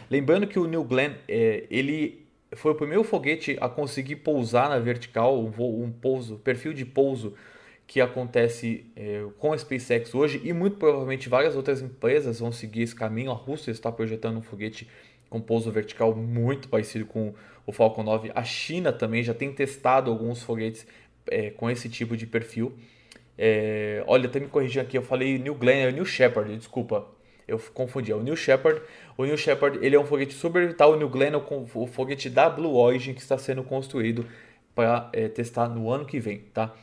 Lembrando 0.09 0.47
que 0.47 0.59
o 0.59 0.65
New 0.65 0.83
Glenn 0.83 1.13
é, 1.27 1.65
ele 1.69 2.25
foi 2.55 2.71
o 2.71 2.75
primeiro 2.75 3.03
foguete 3.03 3.57
a 3.59 3.67
conseguir 3.67 4.17
pousar 4.17 4.69
na 4.69 4.79
vertical, 4.79 5.37
um, 5.37 5.83
um 5.83 5.91
pouso, 5.91 6.37
perfil 6.37 6.73
de 6.73 6.85
pouso 6.85 7.33
que 7.87 8.01
acontece 8.01 8.85
é, 8.95 9.25
com 9.39 9.53
a 9.53 9.57
SpaceX 9.57 10.13
hoje 10.13 10.41
e 10.43 10.51
muito 10.51 10.75
provavelmente 10.75 11.29
várias 11.29 11.55
outras 11.55 11.81
empresas 11.81 12.41
vão 12.41 12.51
seguir 12.51 12.81
esse 12.81 12.93
caminho. 12.93 13.31
A 13.31 13.33
Rússia 13.33 13.71
está 13.71 13.89
projetando 13.89 14.37
um 14.37 14.41
foguete 14.41 14.87
com 15.29 15.39
pouso 15.39 15.71
vertical 15.71 16.13
muito 16.13 16.67
parecido 16.67 17.05
com 17.05 17.33
o 17.65 17.71
Falcon 17.71 18.03
9. 18.03 18.31
A 18.35 18.43
China 18.43 18.91
também 18.91 19.23
já 19.23 19.33
tem 19.33 19.53
testado 19.53 20.11
alguns 20.11 20.43
foguetes 20.43 20.85
é, 21.31 21.49
com 21.51 21.69
esse 21.69 21.87
tipo 21.87 22.17
de 22.17 22.27
perfil. 22.27 22.77
É, 23.37 24.03
olha, 24.05 24.27
até 24.27 24.39
me 24.39 24.47
corrigindo 24.47 24.81
aqui, 24.81 24.97
eu 24.97 25.01
falei 25.01 25.37
New 25.37 25.55
Glenn, 25.55 25.87
é 25.87 25.91
New 25.91 26.05
Shepard, 26.05 26.57
desculpa, 26.57 27.07
eu 27.47 27.59
confundi, 27.73 28.11
é 28.11 28.15
o 28.15 28.21
New 28.21 28.35
Shepard. 28.35 28.81
O 29.17 29.23
New 29.23 29.37
Shepard 29.37 29.79
ele 29.85 29.95
é 29.95 29.99
um 29.99 30.05
foguete 30.05 30.33
suborbital, 30.33 30.93
o 30.93 30.95
New 30.97 31.07
Glenn 31.07 31.33
é 31.33 31.37
o 31.37 31.87
foguete 31.87 32.29
da 32.29 32.49
Blue 32.49 32.75
Origin 32.75 33.13
que 33.13 33.21
está 33.21 33.37
sendo 33.37 33.63
construído 33.63 34.25
para 34.75 35.09
é, 35.13 35.27
testar 35.27 35.69
no 35.69 35.89
ano 35.89 36.05
que 36.05 36.19
vem, 36.19 36.39
tá? 36.53 36.73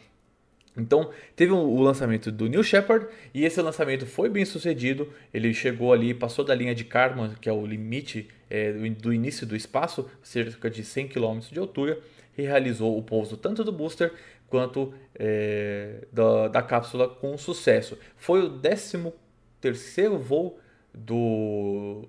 Então, 0.76 1.10
teve 1.36 1.52
o 1.52 1.80
lançamento 1.80 2.32
do 2.32 2.46
New 2.48 2.62
Shepard 2.62 3.06
e 3.32 3.44
esse 3.44 3.60
lançamento 3.62 4.06
foi 4.06 4.28
bem 4.28 4.44
sucedido. 4.44 5.08
Ele 5.32 5.54
chegou 5.54 5.92
ali, 5.92 6.12
passou 6.12 6.44
da 6.44 6.54
linha 6.54 6.74
de 6.74 6.84
Kármán, 6.84 7.34
que 7.40 7.48
é 7.48 7.52
o 7.52 7.64
limite 7.64 8.28
é, 8.50 8.72
do 8.72 9.12
início 9.12 9.46
do 9.46 9.54
espaço, 9.54 10.10
cerca 10.22 10.68
de 10.68 10.84
100 10.84 11.08
km 11.08 11.38
de 11.50 11.58
altura, 11.58 11.98
e 12.36 12.42
realizou 12.42 12.98
o 12.98 13.02
pouso 13.02 13.36
tanto 13.36 13.62
do 13.62 13.70
booster 13.70 14.12
quanto 14.48 14.92
é, 15.14 16.04
da, 16.12 16.48
da 16.48 16.62
cápsula 16.62 17.08
com 17.08 17.38
sucesso. 17.38 17.96
Foi 18.16 18.42
o 18.42 18.58
13 18.58 19.12
terceiro 19.60 20.18
voo 20.18 20.58
do, 20.92 22.04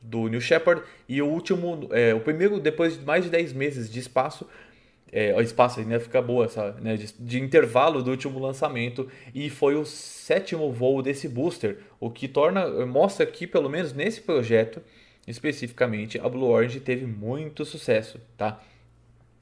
do 0.00 0.28
New 0.28 0.40
Shepard 0.40 0.82
e 1.08 1.22
o 1.22 1.26
último, 1.26 1.88
é, 1.90 2.14
o 2.14 2.20
primeiro 2.20 2.60
depois 2.60 2.98
de 2.98 3.04
mais 3.04 3.24
de 3.24 3.30
10 3.30 3.52
meses 3.52 3.90
de 3.90 3.98
espaço 3.98 4.46
é, 5.12 5.34
o 5.34 5.40
espaço 5.42 5.78
ainda 5.78 6.00
fica 6.00 6.22
boa, 6.22 6.46
essa, 6.46 6.72
né, 6.80 6.96
de, 6.96 7.12
de, 7.12 7.38
intervalo 7.38 8.02
do 8.02 8.10
último 8.10 8.38
lançamento 8.38 9.06
e 9.34 9.50
foi 9.50 9.76
o 9.76 9.84
sétimo 9.84 10.72
voo 10.72 11.02
desse 11.02 11.28
booster, 11.28 11.80
o 12.00 12.10
que 12.10 12.26
torna 12.26 12.86
mostra 12.86 13.26
que 13.26 13.46
pelo 13.46 13.68
menos 13.68 13.92
nesse 13.92 14.22
projeto 14.22 14.80
especificamente 15.26 16.18
a 16.18 16.28
Blue 16.28 16.48
Orange 16.48 16.80
teve 16.80 17.06
muito 17.06 17.64
sucesso, 17.64 18.18
tá? 18.36 18.60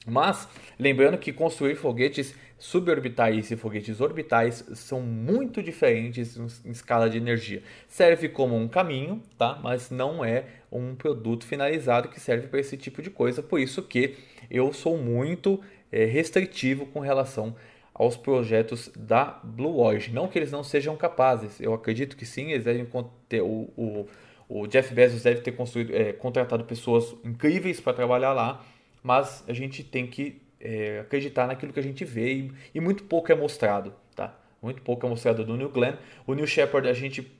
Mas 0.05 0.47
lembrando 0.79 1.17
que 1.17 1.31
construir 1.31 1.75
foguetes 1.75 2.33
suborbitais 2.57 3.49
e 3.49 3.55
foguetes 3.55 4.01
orbitais 4.01 4.63
são 4.73 5.01
muito 5.01 5.61
diferentes 5.63 6.37
em 6.63 6.71
escala 6.71 7.09
de 7.09 7.17
energia. 7.17 7.63
Serve 7.87 8.29
como 8.29 8.55
um 8.55 8.67
caminho, 8.67 9.21
tá? 9.37 9.59
Mas 9.61 9.89
não 9.89 10.23
é 10.23 10.45
um 10.71 10.95
produto 10.95 11.45
finalizado 11.45 12.07
que 12.07 12.19
serve 12.19 12.47
para 12.47 12.59
esse 12.59 12.77
tipo 12.77 13.01
de 13.01 13.09
coisa. 13.09 13.43
Por 13.43 13.59
isso 13.59 13.81
que 13.83 14.15
eu 14.49 14.71
sou 14.73 14.97
muito 14.97 15.59
é, 15.91 16.05
restritivo 16.05 16.85
com 16.85 16.99
relação 16.99 17.55
aos 17.93 18.15
projetos 18.15 18.91
da 18.95 19.39
Blue 19.43 19.79
Origin. 19.79 20.13
Não 20.13 20.27
que 20.27 20.39
eles 20.39 20.51
não 20.51 20.63
sejam 20.63 20.95
capazes, 20.95 21.59
eu 21.59 21.73
acredito 21.73 22.15
que 22.15 22.25
sim, 22.25 22.51
eles 22.51 22.63
devem 22.63 22.87
ter 23.27 23.41
o, 23.41 23.69
o, 23.77 24.07
o 24.47 24.67
Jeff 24.67 24.93
Bezos 24.93 25.23
deve 25.23 25.41
ter 25.41 25.51
construído, 25.51 25.95
é, 25.95 26.13
contratado 26.13 26.63
pessoas 26.63 27.15
incríveis 27.23 27.79
para 27.79 27.93
trabalhar 27.93 28.33
lá, 28.33 28.63
mas 29.03 29.43
a 29.47 29.53
gente 29.53 29.83
tem 29.83 30.07
que 30.07 30.41
é, 30.59 30.99
acreditar 30.99 31.47
naquilo 31.47 31.73
que 31.73 31.79
a 31.79 31.83
gente 31.83 32.05
vê 32.05 32.33
e, 32.33 32.51
e, 32.75 32.79
muito 32.79 33.03
pouco 33.03 33.31
é 33.31 33.35
mostrado. 33.35 33.93
Tá? 34.15 34.37
Muito 34.61 34.81
pouco 34.81 35.05
é 35.05 35.09
mostrado 35.09 35.43
do 35.43 35.57
New 35.57 35.69
Glenn. 35.69 35.95
O 36.27 36.33
New 36.33 36.45
Shepard 36.45 36.87
a 36.87 36.93
gente 36.93 37.31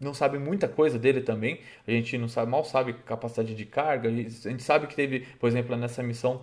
não 0.00 0.12
sabe 0.12 0.38
muita 0.38 0.68
coisa 0.68 0.98
dele 0.98 1.20
também. 1.20 1.60
A 1.86 1.90
gente 1.90 2.18
não 2.18 2.28
sabe, 2.28 2.50
mal 2.50 2.64
sabe 2.64 2.92
capacidade 2.92 3.54
de 3.54 3.64
carga. 3.64 4.08
A 4.08 4.12
gente 4.12 4.62
sabe 4.62 4.86
que 4.86 4.96
teve, 4.96 5.20
por 5.38 5.48
exemplo, 5.48 5.76
nessa 5.76 6.02
missão, 6.02 6.42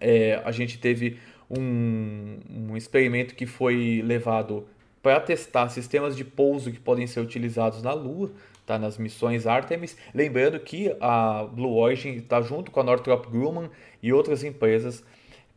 é, 0.00 0.40
a 0.44 0.50
gente 0.50 0.78
teve 0.78 1.18
um, 1.50 2.38
um 2.48 2.76
experimento 2.76 3.34
que 3.34 3.46
foi 3.46 4.02
levado 4.04 4.66
para 5.02 5.18
testar 5.20 5.68
sistemas 5.68 6.16
de 6.16 6.24
pouso 6.24 6.70
que 6.70 6.78
podem 6.78 7.06
ser 7.06 7.20
utilizados 7.20 7.82
na 7.82 7.92
Lua, 7.92 8.30
tá? 8.70 8.78
nas 8.78 8.96
missões 8.98 9.46
Artemis. 9.46 9.96
Lembrando 10.14 10.60
que 10.60 10.94
a 11.00 11.44
Blue 11.44 11.76
Origin 11.76 12.16
está 12.16 12.40
junto 12.40 12.70
com 12.70 12.80
a 12.80 12.84
Northrop 12.84 13.26
Grumman 13.26 13.70
e 14.02 14.12
outras 14.12 14.44
empresas 14.44 15.04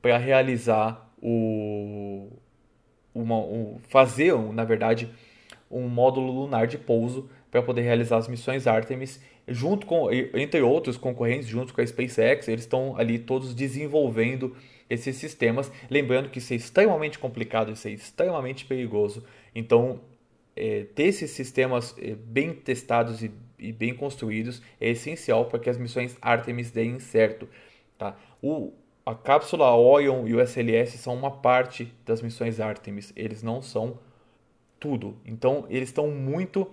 para 0.01 0.17
realizar 0.17 1.09
o, 1.21 2.29
uma, 3.13 3.37
um, 3.37 3.77
fazer, 3.87 4.35
na 4.51 4.63
verdade, 4.63 5.09
um 5.69 5.87
módulo 5.87 6.31
lunar 6.31 6.67
de 6.67 6.77
pouso 6.77 7.29
para 7.51 7.61
poder 7.61 7.81
realizar 7.81 8.17
as 8.17 8.27
missões 8.27 8.65
Artemis, 8.65 9.21
junto 9.47 9.85
com, 9.85 10.11
entre 10.11 10.61
outros 10.61 10.97
concorrentes, 10.97 11.47
junto 11.47 11.73
com 11.73 11.81
a 11.81 11.85
SpaceX, 11.85 12.47
eles 12.47 12.63
estão 12.63 12.95
ali 12.97 13.19
todos 13.19 13.53
desenvolvendo 13.53 14.55
esses 14.89 15.15
sistemas. 15.17 15.71
Lembrando 15.89 16.29
que 16.29 16.39
isso 16.39 16.53
é 16.53 16.55
extremamente 16.55 17.19
complicado, 17.19 17.71
isso 17.71 17.87
é 17.87 17.91
extremamente 17.91 18.65
perigoso. 18.65 19.23
Então, 19.53 19.99
é, 20.55 20.85
ter 20.95 21.05
esses 21.05 21.31
sistemas 21.31 21.95
é, 21.97 22.15
bem 22.15 22.53
testados 22.53 23.23
e, 23.23 23.31
e, 23.57 23.71
bem 23.71 23.93
construídos 23.93 24.61
é 24.79 24.89
essencial 24.89 25.45
para 25.45 25.59
que 25.59 25.69
as 25.69 25.77
missões 25.77 26.17
Artemis 26.21 26.71
deem 26.71 26.99
certo. 26.99 27.47
Tá? 27.97 28.15
O, 28.41 28.73
a 29.05 29.15
cápsula 29.15 29.75
Orion 29.75 30.27
e 30.27 30.33
o 30.33 30.41
SLS 30.41 30.97
são 30.97 31.15
uma 31.15 31.31
parte 31.31 31.93
das 32.05 32.21
missões 32.21 32.59
Artemis, 32.59 33.11
eles 33.15 33.41
não 33.41 33.61
são 33.61 33.97
tudo. 34.79 35.17
Então, 35.25 35.65
eles 35.69 35.89
estão 35.89 36.09
muito 36.09 36.69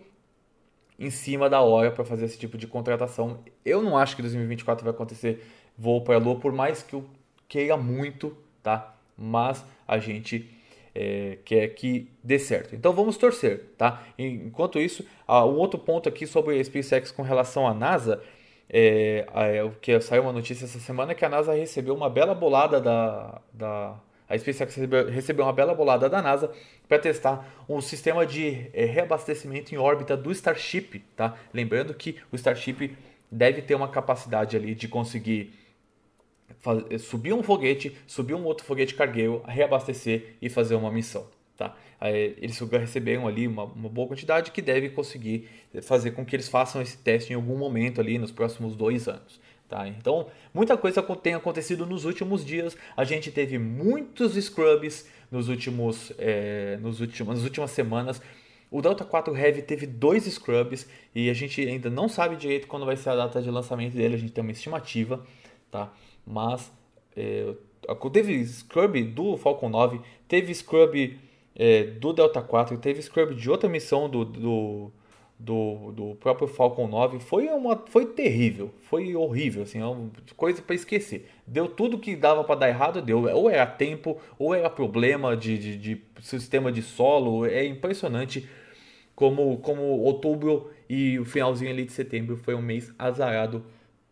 em 0.99 1.11
cima 1.11 1.49
da 1.49 1.63
hora 1.63 1.91
para 1.91 2.05
fazer 2.05 2.27
esse 2.27 2.39
tipo 2.39 2.59
de 2.59 2.67
contratação. 2.67 3.43
Eu 3.65 3.83
não 3.83 3.97
acho 3.97 4.15
que 4.15 4.23
2024 4.23 4.85
vai 4.85 4.93
acontecer 4.93 5.43
voo 5.77 6.03
para 6.03 6.17
a 6.17 6.19
Lua, 6.19 6.39
por 6.39 6.53
mais 6.53 6.83
que 6.83 6.95
eu 6.95 7.09
queira 7.49 7.77
muito, 7.77 8.37
tá? 8.63 8.95
Mas 9.17 9.65
a 9.89 9.99
gente 9.99 10.49
é, 10.95 11.39
quer 11.45 11.69
que 11.69 12.11
dê 12.23 12.39
certo. 12.39 12.75
Então 12.75 12.93
vamos 12.93 13.17
torcer, 13.17 13.67
tá? 13.77 14.03
Enquanto 14.19 14.79
isso, 14.79 15.05
um 15.29 15.57
outro 15.57 15.79
ponto 15.79 16.09
aqui 16.09 16.27
sobre 16.27 16.59
a 16.59 16.65
SpaceX 16.65 17.11
com 17.11 17.23
relação 17.23 17.67
à 17.67 17.75
NASA, 17.75 18.23
é, 18.69 19.27
é, 19.35 19.71
que 19.81 20.01
saiu 20.01 20.23
uma 20.23 20.33
notícia 20.33 20.65
essa 20.65 20.79
semana 20.79 21.13
é 21.13 21.15
que 21.15 21.25
a 21.25 21.29
NASA 21.29 21.53
recebeu 21.53 21.95
uma 21.95 22.09
bela 22.09 22.35
bolada 22.35 22.81
da, 22.81 23.41
da 23.53 23.99
a 24.29 24.39
SpaceX 24.39 24.77
recebeu, 24.77 25.11
recebeu 25.11 25.45
uma 25.45 25.53
bela 25.53 25.75
bolada 25.75 26.09
da 26.09 26.23
NASA 26.23 26.53
para 26.89 27.01
testar 27.01 27.53
um 27.69 27.81
sistema 27.81 28.25
de 28.25 28.71
é, 28.73 28.85
reabastecimento 28.85 29.75
em 29.75 29.79
órbita 29.79 30.17
do 30.17 30.31
Starship, 30.31 31.01
tá? 31.17 31.37
Lembrando 31.53 31.93
que 31.93 32.17
o 32.31 32.37
Starship 32.37 32.97
deve 33.29 33.61
ter 33.61 33.75
uma 33.75 33.89
capacidade 33.89 34.57
ali 34.57 34.73
de 34.73 34.87
conseguir 34.87 35.53
subir 36.99 37.33
um 37.33 37.43
foguete, 37.43 37.97
subir 38.07 38.35
um 38.35 38.45
outro 38.45 38.65
foguete 38.65 38.95
cargueiro, 38.95 39.43
reabastecer 39.47 40.37
e 40.41 40.49
fazer 40.49 40.75
uma 40.75 40.91
missão. 40.91 41.27
Tá? 41.57 41.77
Eles 42.39 42.59
receberam 42.59 43.29
ali 43.29 43.47
uma, 43.47 43.65
uma, 43.65 43.89
boa 43.89 44.09
quantidade 44.09 44.51
que 44.51 44.63
deve 44.63 44.89
conseguir 44.89 45.49
fazer 45.83 46.13
com 46.13 46.25
que 46.25 46.35
eles 46.35 46.49
façam 46.49 46.81
esse 46.81 46.97
teste 46.97 47.33
em 47.33 47.37
algum 47.37 47.57
momento 47.57 48.01
ali 48.01 48.19
nos 48.19 48.33
próximos 48.33 48.75
dois 48.75 49.07
anos. 49.07 49.39
Tá? 49.69 49.87
Então, 49.87 50.27
muita 50.53 50.77
coisa 50.77 51.01
tem 51.03 51.35
acontecido 51.35 51.87
nos 51.87 52.05
últimos 52.05 52.45
dias. 52.45 52.77
A 52.97 53.05
gente 53.05 53.31
teve 53.31 53.59
muitos 53.59 54.35
scrubs 54.35 55.07
nos 55.31 55.49
últimos, 55.49 56.13
é, 56.19 56.77
nos 56.81 57.01
últimos, 57.01 57.37
nas 57.37 57.45
últimas 57.45 57.71
semanas. 57.71 58.21
O 58.71 58.81
Delta 58.81 59.05
4 59.05 59.37
Heavy 59.37 59.63
teve 59.63 59.87
dois 59.87 60.25
scrubs 60.25 60.89
e 61.15 61.29
a 61.29 61.35
gente 61.35 61.61
ainda 61.61 61.91
não 61.91 62.09
sabe 62.09 62.37
direito 62.37 62.67
quando 62.67 62.87
vai 62.87 62.97
ser 62.97 63.11
a 63.11 63.17
data 63.17 63.43
de 63.43 63.51
lançamento 63.51 63.95
dele. 63.95 64.15
A 64.15 64.19
gente 64.19 64.33
tem 64.33 64.43
uma 64.43 64.53
estimativa, 64.53 65.25
tá? 65.71 65.93
Mas 66.27 66.73
é, 67.17 67.55
teve 68.13 68.45
scrub 68.45 69.03
do 69.05 69.37
Falcon 69.37 69.69
9, 69.69 70.01
teve 70.29 70.55
scrub 70.55 71.19
é, 71.55 71.85
do 71.85 72.13
Delta 72.13 72.41
4, 72.41 72.79
teve 72.79 73.03
scrub 73.03 73.35
de 73.35 73.51
outra 73.51 73.69
missão 73.69 74.09
do, 74.09 74.25
do, 74.25 74.93
do, 75.39 75.93
do, 75.93 76.15
próprio 76.17 76.47
Falcon 76.47 76.87
9. 76.87 77.21
Foi, 77.21 77.47
uma, 77.49 77.83
foi 77.89 78.07
terrível, 78.07 78.71
foi 78.83 79.15
horrível, 79.15 79.63
assim, 79.63 79.81
é 79.81 79.85
uma 79.85 80.11
coisa 80.37 80.63
para 80.63 80.75
esquecer. 80.75 81.29
Deu 81.47 81.69
tudo 81.69 81.99
que 81.99 82.15
dava 82.15 82.45
para 82.45 82.61
dar 82.61 82.69
errado, 82.69 83.03
deu. 83.03 83.25
Ou 83.35 83.51
era 83.51 83.67
tempo, 83.67 84.19
ou 84.39 84.55
era 84.55 84.71
problema 84.71 85.37
de, 85.37 85.59
de, 85.59 85.77
de 85.77 86.03
sistema 86.21 86.71
de 86.71 86.83
solo. 86.83 87.45
É 87.45 87.65
impressionante 87.65 88.49
como, 89.15 89.59
como 89.59 89.83
outubro 89.83 90.71
e 90.89 91.19
o 91.19 91.25
finalzinho 91.25 91.71
ali 91.71 91.85
de 91.85 91.93
setembro 91.93 92.37
foi 92.37 92.55
um 92.55 92.63
mês 92.63 92.93
azarado 92.99 93.65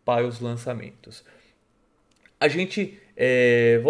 para 0.05 0.25
os 0.25 0.39
lançamentos. 0.39 1.23
A 2.39 2.47
gente 2.47 2.97
é, 3.17 3.81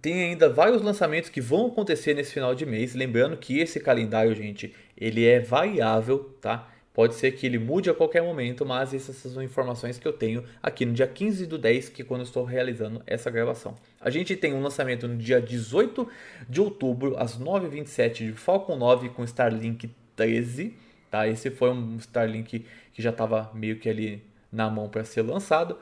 tem 0.00 0.22
ainda 0.22 0.48
vários 0.48 0.80
lançamentos 0.80 1.28
que 1.28 1.40
vão 1.40 1.66
acontecer 1.66 2.14
nesse 2.14 2.32
final 2.32 2.54
de 2.54 2.64
mês. 2.64 2.94
Lembrando 2.94 3.36
que 3.36 3.58
esse 3.58 3.78
calendário, 3.78 4.34
gente, 4.34 4.74
ele 4.96 5.26
é 5.26 5.40
variável, 5.40 6.34
tá? 6.40 6.70
Pode 6.94 7.16
ser 7.16 7.32
que 7.32 7.44
ele 7.44 7.58
mude 7.58 7.90
a 7.90 7.94
qualquer 7.94 8.22
momento, 8.22 8.64
mas 8.64 8.94
essas 8.94 9.16
são 9.16 9.42
informações 9.42 9.98
que 9.98 10.06
eu 10.06 10.12
tenho 10.12 10.44
aqui 10.62 10.86
no 10.86 10.92
dia 10.92 11.08
15 11.08 11.44
do 11.44 11.58
10, 11.58 11.88
que 11.88 12.02
é 12.02 12.04
quando 12.04 12.20
eu 12.20 12.24
estou 12.24 12.44
realizando 12.44 13.02
essa 13.04 13.30
gravação. 13.30 13.74
A 14.00 14.10
gente 14.10 14.36
tem 14.36 14.54
um 14.54 14.62
lançamento 14.62 15.08
no 15.08 15.16
dia 15.16 15.42
18 15.42 16.08
de 16.48 16.60
outubro, 16.60 17.16
às 17.18 17.36
9h27, 17.36 18.26
de 18.26 18.32
Falcon 18.32 18.76
9 18.76 19.08
com 19.08 19.24
Starlink 19.24 19.90
13. 20.14 20.72
Tá? 21.10 21.26
Esse 21.26 21.50
foi 21.50 21.70
um 21.70 21.96
Starlink 21.96 22.64
que 22.92 23.02
já 23.02 23.10
estava 23.10 23.50
meio 23.52 23.76
que 23.76 23.88
ali 23.88 24.22
na 24.52 24.70
mão 24.70 24.88
para 24.88 25.04
ser 25.04 25.22
lançado 25.22 25.76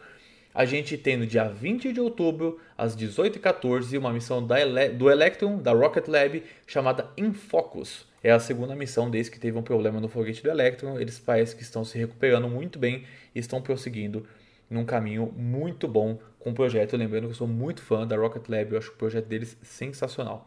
a 0.55 0.65
gente 0.65 0.99
tem 0.99 1.17
no 1.17 1.27
dia 1.27 1.49
20 1.49 1.93
de 1.93 2.01
outubro, 2.01 2.61
às 2.77 2.97
18h14, 2.97 3.99
uma 3.99 4.13
missão 4.13 4.47
Ele 4.51 4.91
do 4.91 5.11
Electron, 5.11 5.59
da 5.59 5.73
Rocket 5.73 6.07
Lab, 6.09 6.43
chamada 6.67 7.11
Infocus. 7.17 8.07
É 8.23 8.31
a 8.31 8.39
segunda 8.39 8.75
missão 8.77 9.11
desde 9.11 9.33
que 9.33 9.41
teve 9.41 9.59
um 9.59 9.63
problema 9.63 10.01
no 10.01 10.09
foguete 10.09 10.43
do 10.43 10.51
Electron. 10.51 10.99
Eles 11.01 11.19
parecem 11.19 11.57
que 11.57 11.63
estão 11.63 11.85
se 11.85 11.99
recuperando 11.99 12.49
muito 12.49 12.79
bem 12.79 13.05
e 13.35 13.39
estão 13.39 13.61
prosseguindo 13.61 14.27
num 14.71 14.85
caminho 14.85 15.33
muito 15.37 15.89
bom 15.89 16.19
com 16.39 16.51
o 16.51 16.55
projeto. 16.55 16.97
Lembrando 16.97 17.25
que 17.25 17.31
eu 17.31 17.35
sou 17.37 17.49
muito 17.49 17.83
fã 17.83 18.07
da 18.07 18.17
Rocket 18.17 18.49
Lab, 18.49 18.73
eu 18.73 18.79
acho 18.79 18.91
o 18.91 18.95
projeto 18.95 19.27
deles 19.27 19.57
sensacional. 19.63 20.47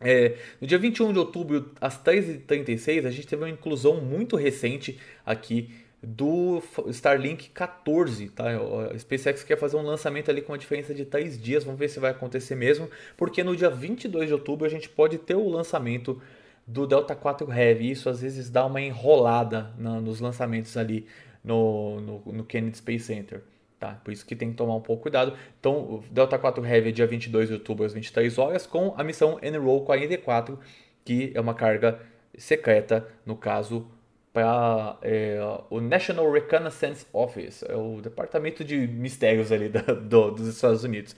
É, 0.00 0.36
no 0.60 0.66
dia 0.66 0.78
21 0.78 1.12
de 1.12 1.18
outubro, 1.18 1.70
às 1.80 2.02
13h36, 2.02 3.06
a 3.06 3.10
gente 3.10 3.26
teve 3.26 3.42
uma 3.42 3.50
inclusão 3.50 4.00
muito 4.00 4.36
recente 4.36 4.98
aqui 5.24 5.70
do 6.02 6.60
Starlink 6.88 7.50
14, 7.50 8.28
tá? 8.30 8.44
A 8.92 8.98
SpaceX 8.98 9.44
quer 9.44 9.56
fazer 9.56 9.76
um 9.76 9.82
lançamento 9.82 10.30
ali 10.30 10.42
com 10.42 10.52
uma 10.52 10.58
diferença 10.58 10.92
de 10.92 11.04
3 11.04 11.40
dias, 11.40 11.62
vamos 11.62 11.78
ver 11.78 11.88
se 11.88 12.00
vai 12.00 12.10
acontecer 12.10 12.56
mesmo, 12.56 12.90
porque 13.16 13.44
no 13.44 13.54
dia 13.54 13.70
22 13.70 14.26
de 14.26 14.34
outubro 14.34 14.66
a 14.66 14.68
gente 14.68 14.88
pode 14.88 15.16
ter 15.18 15.36
o 15.36 15.48
lançamento 15.48 16.20
do 16.66 16.86
Delta 16.86 17.14
4 17.14 17.52
Heavy, 17.52 17.90
isso 17.90 18.08
às 18.08 18.20
vezes 18.20 18.50
dá 18.50 18.66
uma 18.66 18.80
enrolada 18.80 19.72
na, 19.78 20.00
nos 20.00 20.20
lançamentos 20.20 20.76
ali 20.76 21.06
no, 21.44 22.00
no, 22.00 22.22
no, 22.32 22.44
Kennedy 22.44 22.78
Space 22.78 23.04
Center, 23.04 23.42
tá? 23.78 24.00
Por 24.04 24.12
isso 24.12 24.26
que 24.26 24.34
tem 24.34 24.50
que 24.50 24.56
tomar 24.56 24.74
um 24.74 24.80
pouco 24.80 25.02
cuidado. 25.02 25.34
Então, 25.58 25.74
o 25.74 26.04
Delta 26.10 26.38
4 26.38 26.64
Heavy 26.64 26.88
é 26.88 26.92
dia 26.92 27.06
22 27.06 27.48
de 27.48 27.54
outubro 27.54 27.84
às 27.84 27.92
23 27.92 28.38
horas, 28.38 28.66
com 28.66 28.94
a 28.96 29.04
missão 29.04 29.38
Enroll 29.42 29.84
44, 29.84 30.58
que 31.04 31.32
é 31.34 31.40
uma 31.40 31.54
carga 31.54 32.00
secreta, 32.36 33.06
no 33.26 33.36
caso 33.36 33.86
para 34.32 34.98
é, 35.02 35.38
o 35.68 35.80
National 35.80 36.30
Reconnaissance 36.30 37.06
Office, 37.12 37.62
é 37.68 37.76
o 37.76 38.00
departamento 38.00 38.64
de 38.64 38.86
mistérios 38.86 39.52
ali 39.52 39.68
da, 39.68 39.80
do, 39.92 40.30
dos 40.30 40.48
Estados 40.48 40.82
Unidos. 40.84 41.14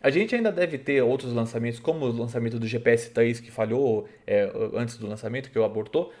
A 0.00 0.10
gente 0.10 0.34
ainda 0.34 0.50
deve 0.50 0.78
ter 0.78 1.02
outros 1.02 1.32
lançamentos, 1.32 1.78
como 1.78 2.06
o 2.06 2.12
lançamento 2.12 2.58
do 2.58 2.66
GPS 2.66 3.10
3 3.10 3.40
que 3.40 3.50
falhou 3.50 4.08
é, 4.26 4.50
antes 4.74 4.96
do 4.96 5.06
lançamento, 5.06 5.50
que 5.50 5.58
o 5.58 5.64
abortou, 5.64 6.12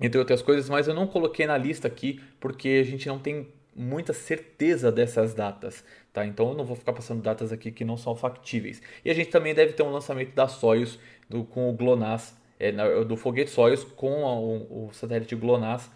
entre 0.00 0.18
outras 0.18 0.42
coisas, 0.42 0.68
mas 0.68 0.88
eu 0.88 0.94
não 0.94 1.06
coloquei 1.06 1.46
na 1.46 1.56
lista 1.56 1.86
aqui 1.86 2.20
porque 2.40 2.80
a 2.80 2.84
gente 2.84 3.06
não 3.08 3.18
tem 3.18 3.48
muita 3.74 4.12
certeza 4.12 4.92
dessas 4.92 5.32
datas, 5.32 5.84
tá? 6.12 6.26
Então 6.26 6.50
eu 6.50 6.54
não 6.54 6.64
vou 6.64 6.76
ficar 6.76 6.92
passando 6.92 7.22
datas 7.22 7.52
aqui 7.52 7.70
que 7.70 7.84
não 7.84 7.96
são 7.96 8.14
factíveis. 8.14 8.82
E 9.04 9.10
a 9.10 9.14
gente 9.14 9.30
também 9.30 9.54
deve 9.54 9.72
ter 9.72 9.82
um 9.82 9.90
lançamento 9.90 10.34
da 10.34 10.46
Soyuz 10.48 10.98
do, 11.28 11.44
com 11.44 11.70
o 11.70 11.72
GLONASS 11.72 12.36
é, 12.68 13.04
do 13.04 13.16
foguete 13.16 13.50
Soyuz 13.50 13.84
com 13.84 14.26
a, 14.26 14.38
o, 14.38 14.88
o, 14.88 14.92
satélite 14.92 15.34
GLONASS 15.34 15.90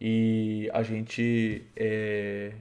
e 0.00 0.70
a 0.72 0.82
gente 0.82 1.62
é, 1.76 2.52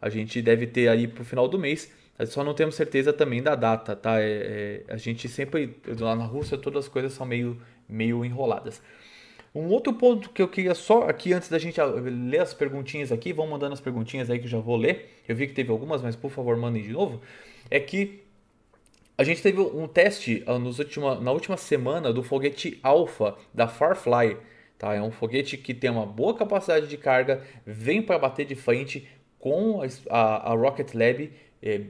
a 0.00 0.08
gente 0.08 0.40
deve 0.40 0.66
ter 0.66 0.88
aí 0.88 1.06
para 1.06 1.22
o 1.22 1.24
final 1.24 1.48
do 1.48 1.58
mês 1.58 1.92
só 2.24 2.42
não 2.42 2.54
temos 2.54 2.74
certeza 2.74 3.12
também 3.12 3.42
da 3.42 3.54
data, 3.54 3.94
tá? 3.94 4.20
É, 4.22 4.84
é, 4.88 4.92
a 4.94 4.96
gente 4.96 5.28
sempre, 5.28 5.76
lá 6.00 6.16
na 6.16 6.24
Rússia, 6.24 6.56
todas 6.56 6.86
as 6.86 6.88
coisas 6.90 7.12
são 7.12 7.26
meio, 7.26 7.60
meio 7.86 8.24
enroladas. 8.24 8.80
Um 9.54 9.68
outro 9.68 9.92
ponto 9.92 10.30
que 10.30 10.40
eu 10.40 10.48
queria 10.48 10.74
só 10.74 11.08
aqui, 11.08 11.34
antes 11.34 11.48
da 11.48 11.58
gente 11.58 11.78
ler 11.80 12.40
as 12.40 12.54
perguntinhas 12.54 13.12
aqui, 13.12 13.32
vão 13.32 13.46
mandando 13.46 13.74
as 13.74 13.80
perguntinhas 13.80 14.30
aí 14.30 14.38
que 14.38 14.46
eu 14.46 14.50
já 14.50 14.58
vou 14.58 14.76
ler. 14.76 15.22
Eu 15.28 15.36
vi 15.36 15.46
que 15.46 15.52
teve 15.52 15.70
algumas, 15.70 16.00
mas 16.00 16.16
por 16.16 16.30
favor 16.30 16.56
mandem 16.56 16.82
de 16.82 16.90
novo. 16.90 17.20
É 17.70 17.80
que 17.80 18.22
A 19.18 19.24
gente 19.24 19.42
teve 19.42 19.60
um 19.60 19.88
teste 19.88 20.44
uh, 20.46 20.58
nos 20.58 20.78
última, 20.78 21.18
na 21.20 21.32
última 21.32 21.56
semana 21.56 22.12
do 22.12 22.22
foguete 22.22 22.78
Alpha 22.82 23.36
da 23.52 23.66
Farfly. 23.66 24.36
Tá? 24.78 24.94
É 24.94 25.00
um 25.00 25.10
foguete 25.10 25.56
que 25.56 25.72
tem 25.72 25.88
uma 25.88 26.04
boa 26.04 26.36
capacidade 26.36 26.86
de 26.86 26.98
carga, 26.98 27.42
vem 27.64 28.02
para 28.02 28.18
bater 28.18 28.44
de 28.44 28.54
frente 28.54 29.08
com 29.38 29.80
a, 30.10 30.52
a 30.52 30.54
Rocket 30.54 30.92
Lab 30.92 31.32
é, 31.62 31.80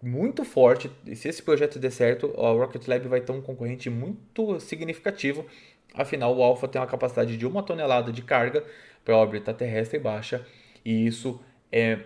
muito 0.00 0.44
forte. 0.44 0.88
E 1.04 1.16
se 1.16 1.28
esse 1.28 1.42
projeto 1.42 1.78
der 1.78 1.90
certo, 1.90 2.32
a 2.38 2.50
Rocket 2.52 2.86
Lab 2.86 3.08
vai 3.08 3.20
ter 3.20 3.32
um 3.32 3.40
concorrente 3.40 3.90
muito 3.90 4.60
significativo. 4.60 5.44
Afinal, 5.92 6.36
o 6.36 6.42
Alpha 6.42 6.68
tem 6.68 6.80
uma 6.80 6.86
capacidade 6.86 7.36
de 7.36 7.46
uma 7.46 7.62
tonelada 7.64 8.12
de 8.12 8.22
carga 8.22 8.62
para 9.04 9.16
órbita 9.16 9.52
terrestre 9.52 9.98
baixa 9.98 10.46
e 10.84 11.06
isso 11.06 11.40
é 11.72 11.98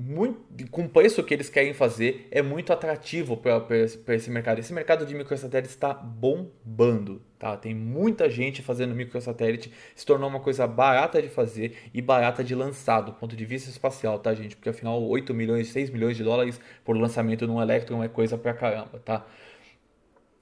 muito, 0.00 0.70
com 0.70 0.82
o 0.84 0.88
preço 0.88 1.24
que 1.24 1.34
eles 1.34 1.50
querem 1.50 1.74
fazer, 1.74 2.28
é 2.30 2.40
muito 2.40 2.72
atrativo 2.72 3.36
para 3.36 4.14
esse 4.14 4.30
mercado. 4.30 4.60
Esse 4.60 4.72
mercado 4.72 5.04
de 5.04 5.12
microsatélite 5.12 5.70
está 5.70 5.92
bombando, 5.92 7.20
tá? 7.36 7.56
Tem 7.56 7.74
muita 7.74 8.30
gente 8.30 8.62
fazendo 8.62 8.94
microsatélite, 8.94 9.72
se 9.96 10.06
tornou 10.06 10.30
uma 10.30 10.38
coisa 10.38 10.68
barata 10.68 11.20
de 11.20 11.28
fazer 11.28 11.76
e 11.92 12.00
barata 12.00 12.44
de 12.44 12.54
lançar 12.54 13.00
do 13.00 13.12
ponto 13.12 13.34
de 13.34 13.44
vista 13.44 13.68
espacial, 13.70 14.20
tá, 14.20 14.32
gente? 14.34 14.54
Porque 14.54 14.68
afinal 14.68 15.02
8 15.02 15.34
milhões, 15.34 15.66
6 15.72 15.90
milhões 15.90 16.16
de 16.16 16.22
dólares 16.22 16.60
por 16.84 16.96
lançamento 16.96 17.44
num 17.44 17.60
Electron 17.60 18.00
é 18.00 18.06
coisa 18.06 18.38
pra 18.38 18.54
caramba, 18.54 19.00
tá? 19.04 19.26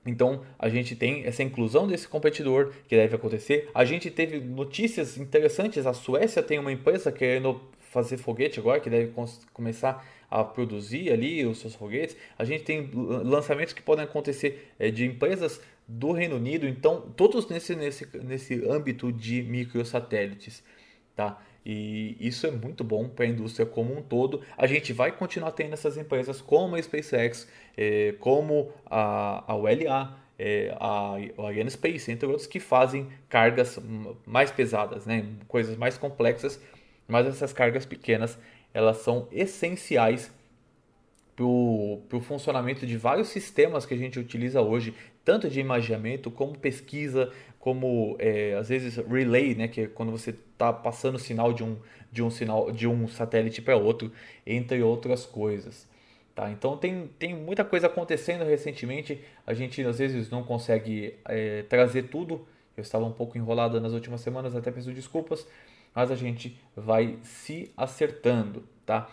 Então 0.05 0.43
a 0.59 0.69
gente 0.69 0.95
tem 0.95 1.25
essa 1.25 1.43
inclusão 1.43 1.89
desse 1.89 2.07
competidor 2.07 2.75
que 2.87 2.95
deve 2.95 3.17
acontecer. 3.17 3.71
A 3.75 3.87
gente 3.87 4.11
teve 4.11 4.39
notícias 4.39 5.17
interessantes. 5.17 5.87
A 5.87 5.95
Suécia 5.95 6.43
tem 6.43 6.59
uma 6.59 6.71
empresa 6.71 7.11
querendo 7.11 7.61
fazer 7.97 8.19
foguete 8.19 8.61
agora, 8.61 8.79
que 8.79 8.91
deve 8.91 9.11
começar 9.55 10.07
a 10.31 10.45
produzir 10.45 11.11
ali 11.11 11.47
os 11.47 11.59
seus 11.59 11.75
foguetes. 11.75 12.15
A 12.39 12.45
gente 12.45 12.63
tem 12.63 12.91
lançamentos 12.93 13.73
que 13.73 13.81
podem 13.81 14.05
acontecer 14.05 14.71
é, 14.79 14.91
de 14.91 15.07
empresas 15.07 15.63
do 15.89 16.13
Reino 16.13 16.37
Unido, 16.37 16.69
então 16.69 17.01
todos 17.17 17.49
nesse, 17.49 17.75
nesse, 17.75 18.07
nesse 18.19 18.69
âmbito 18.69 19.11
de 19.11 19.43
microsatélites, 19.43 20.63
tá? 21.15 21.41
E 21.65 22.17
isso 22.21 22.47
é 22.47 22.51
muito 22.51 22.85
bom 22.85 23.09
para 23.09 23.25
a 23.25 23.29
indústria 23.29 23.65
como 23.65 23.97
um 23.97 24.03
todo. 24.03 24.43
A 24.59 24.67
gente 24.67 24.93
vai 24.93 25.11
continuar 25.11 25.53
tendo 25.53 25.73
essas 25.73 25.97
empresas 25.97 26.41
como 26.41 26.77
a 26.77 26.83
SpaceX, 26.83 27.49
é, 27.77 28.15
como 28.21 28.73
a, 28.85 29.51
a 29.51 29.57
ULA, 29.57 30.17
é, 30.39 30.77
a, 30.79 31.17
a 31.39 31.47
Ariane 31.47 31.71
Space, 31.71 32.13
entre 32.13 32.27
outros, 32.27 32.47
que 32.47 32.61
fazem 32.61 33.09
cargas 33.29 33.81
mais 34.27 34.51
pesadas, 34.51 35.07
né? 35.07 35.25
coisas 35.49 35.77
mais 35.77 35.97
complexas 35.97 36.61
mas 37.07 37.27
essas 37.27 37.53
cargas 37.53 37.87
pequenas 37.87 38.39
elas 38.73 38.99
são 38.99 39.27
essenciais 39.33 40.31
para 41.35 41.45
o 41.45 42.21
funcionamento 42.21 42.87
de 42.87 42.97
vários 42.97 43.29
sistemas 43.29 43.85
que 43.85 43.93
a 43.93 43.97
gente 43.97 44.19
utiliza 44.19 44.61
hoje, 44.63 44.95
tanto 45.25 45.51
de 45.51 45.61
imaginamento 45.61 46.31
como 46.31 46.57
pesquisa, 46.59 47.31
como 47.59 48.17
é, 48.19 48.55
às 48.55 48.69
vezes 48.69 48.97
relay, 48.97 49.55
né, 49.55 49.69
que 49.69 49.83
é 49.83 49.87
quando 49.87 50.11
você 50.11 50.31
está 50.31 50.73
passando 50.73 51.19
sinal 51.19 51.53
de 51.53 51.63
um, 51.63 51.77
de 52.11 52.23
um 52.23 52.31
sinal 52.31 52.71
de 52.71 52.87
um 52.87 53.07
satélite 53.09 53.61
para 53.61 53.77
outro, 53.77 54.11
entre 54.47 54.83
outras 54.83 55.27
coisas. 55.27 55.87
Tá? 56.35 56.51
Então 56.51 56.77
tem, 56.77 57.09
tem 57.19 57.35
muita 57.35 57.65
coisa 57.65 57.87
acontecendo 57.87 58.45
recentemente, 58.45 59.21
a 59.47 59.53
gente 59.53 59.83
às 59.83 59.99
vezes 59.99 60.31
não 60.31 60.43
consegue 60.43 61.15
é, 61.25 61.63
trazer 61.63 62.05
tudo. 62.05 62.47
Eu 62.77 62.83
estava 62.83 63.07
um 63.07 63.13
pouco 63.13 63.39
enrolado 63.39 63.81
nas 63.81 63.95
últimas 63.95 64.21
semanas, 64.21 64.55
até 64.55 64.71
peço 64.71 64.93
desculpas, 64.93 65.47
mas 65.97 66.11
a 66.11 66.15
gente 66.15 66.55
vai 66.77 67.19
se 67.23 67.73
acertando, 67.75 68.63
tá? 68.85 69.11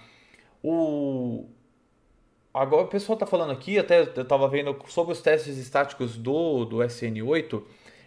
O 0.62 1.46
agora 2.54 2.84
o 2.84 2.88
pessoal 2.88 3.16
está 3.16 3.26
falando 3.26 3.52
aqui, 3.52 3.80
até 3.80 4.02
eu 4.02 4.22
estava 4.22 4.50
vendo 4.50 4.78
sobre 4.88 5.14
os 5.14 5.22
testes 5.22 5.58
estáticos 5.58 6.18
do, 6.18 6.66
do 6.66 6.78
SN8. 6.80 7.64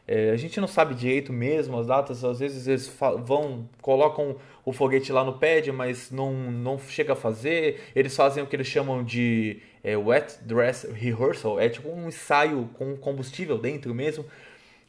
É, 0.06 0.30
a 0.30 0.36
gente 0.36 0.60
não 0.60 0.68
sabe 0.68 0.94
direito 0.94 1.32
mesmo 1.32 1.76
as 1.78 1.86
datas, 1.86 2.22
às 2.22 2.38
vezes 2.38 2.68
eles 2.68 2.94
vão, 3.24 3.68
colocam 3.80 4.36
o 4.64 4.72
foguete 4.72 5.10
lá 5.10 5.24
no 5.24 5.38
pad, 5.38 5.72
mas 5.72 6.12
não, 6.12 6.32
não 6.34 6.78
chega 6.78 7.14
a 7.14 7.16
fazer. 7.16 7.80
Eles 7.94 8.14
fazem 8.14 8.42
o 8.44 8.46
que 8.46 8.54
eles 8.54 8.68
chamam 8.68 9.02
de 9.02 9.62
é, 9.82 9.96
wet 9.96 10.38
dress 10.44 10.86
rehearsal, 10.92 11.58
é 11.58 11.68
tipo 11.68 11.88
um 11.88 12.08
ensaio 12.08 12.68
com 12.74 12.94
combustível 12.96 13.56
dentro 13.58 13.94
mesmo. 13.94 14.24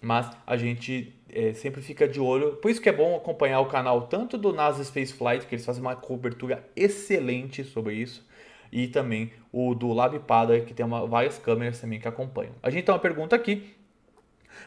Mas 0.02 0.30
a 0.46 0.56
gente 0.58 1.17
é, 1.38 1.54
sempre 1.54 1.82
fica 1.84 2.08
de 2.08 2.20
olho. 2.20 2.54
Por 2.56 2.72
isso 2.72 2.82
que 2.82 2.90
é 2.90 2.92
bom 2.92 3.16
acompanhar 3.16 3.60
o 3.60 3.68
canal 3.68 4.08
tanto 4.08 4.40
do 4.40 4.52
NASA 4.52 4.84
Space 4.84 5.14
Flight, 5.14 5.46
que 5.46 5.54
eles 5.54 5.64
fazem 5.66 5.82
uma 5.84 5.96
cobertura 5.96 6.68
excelente 6.76 7.64
sobre 7.64 7.94
isso, 7.94 8.26
e 8.72 8.88
também 8.88 9.32
o 9.52 9.76
do 9.76 9.94
Lab 9.94 10.18
Pada, 10.20 10.60
que 10.62 10.74
tem 10.74 10.84
uma, 10.84 11.06
várias 11.06 11.38
câmeras 11.38 11.80
também 11.80 12.00
que 12.00 12.08
acompanham. 12.08 12.54
A 12.64 12.72
gente 12.72 12.86
tem 12.86 12.94
uma 12.94 13.00
pergunta 13.00 13.36
aqui. 13.36 13.76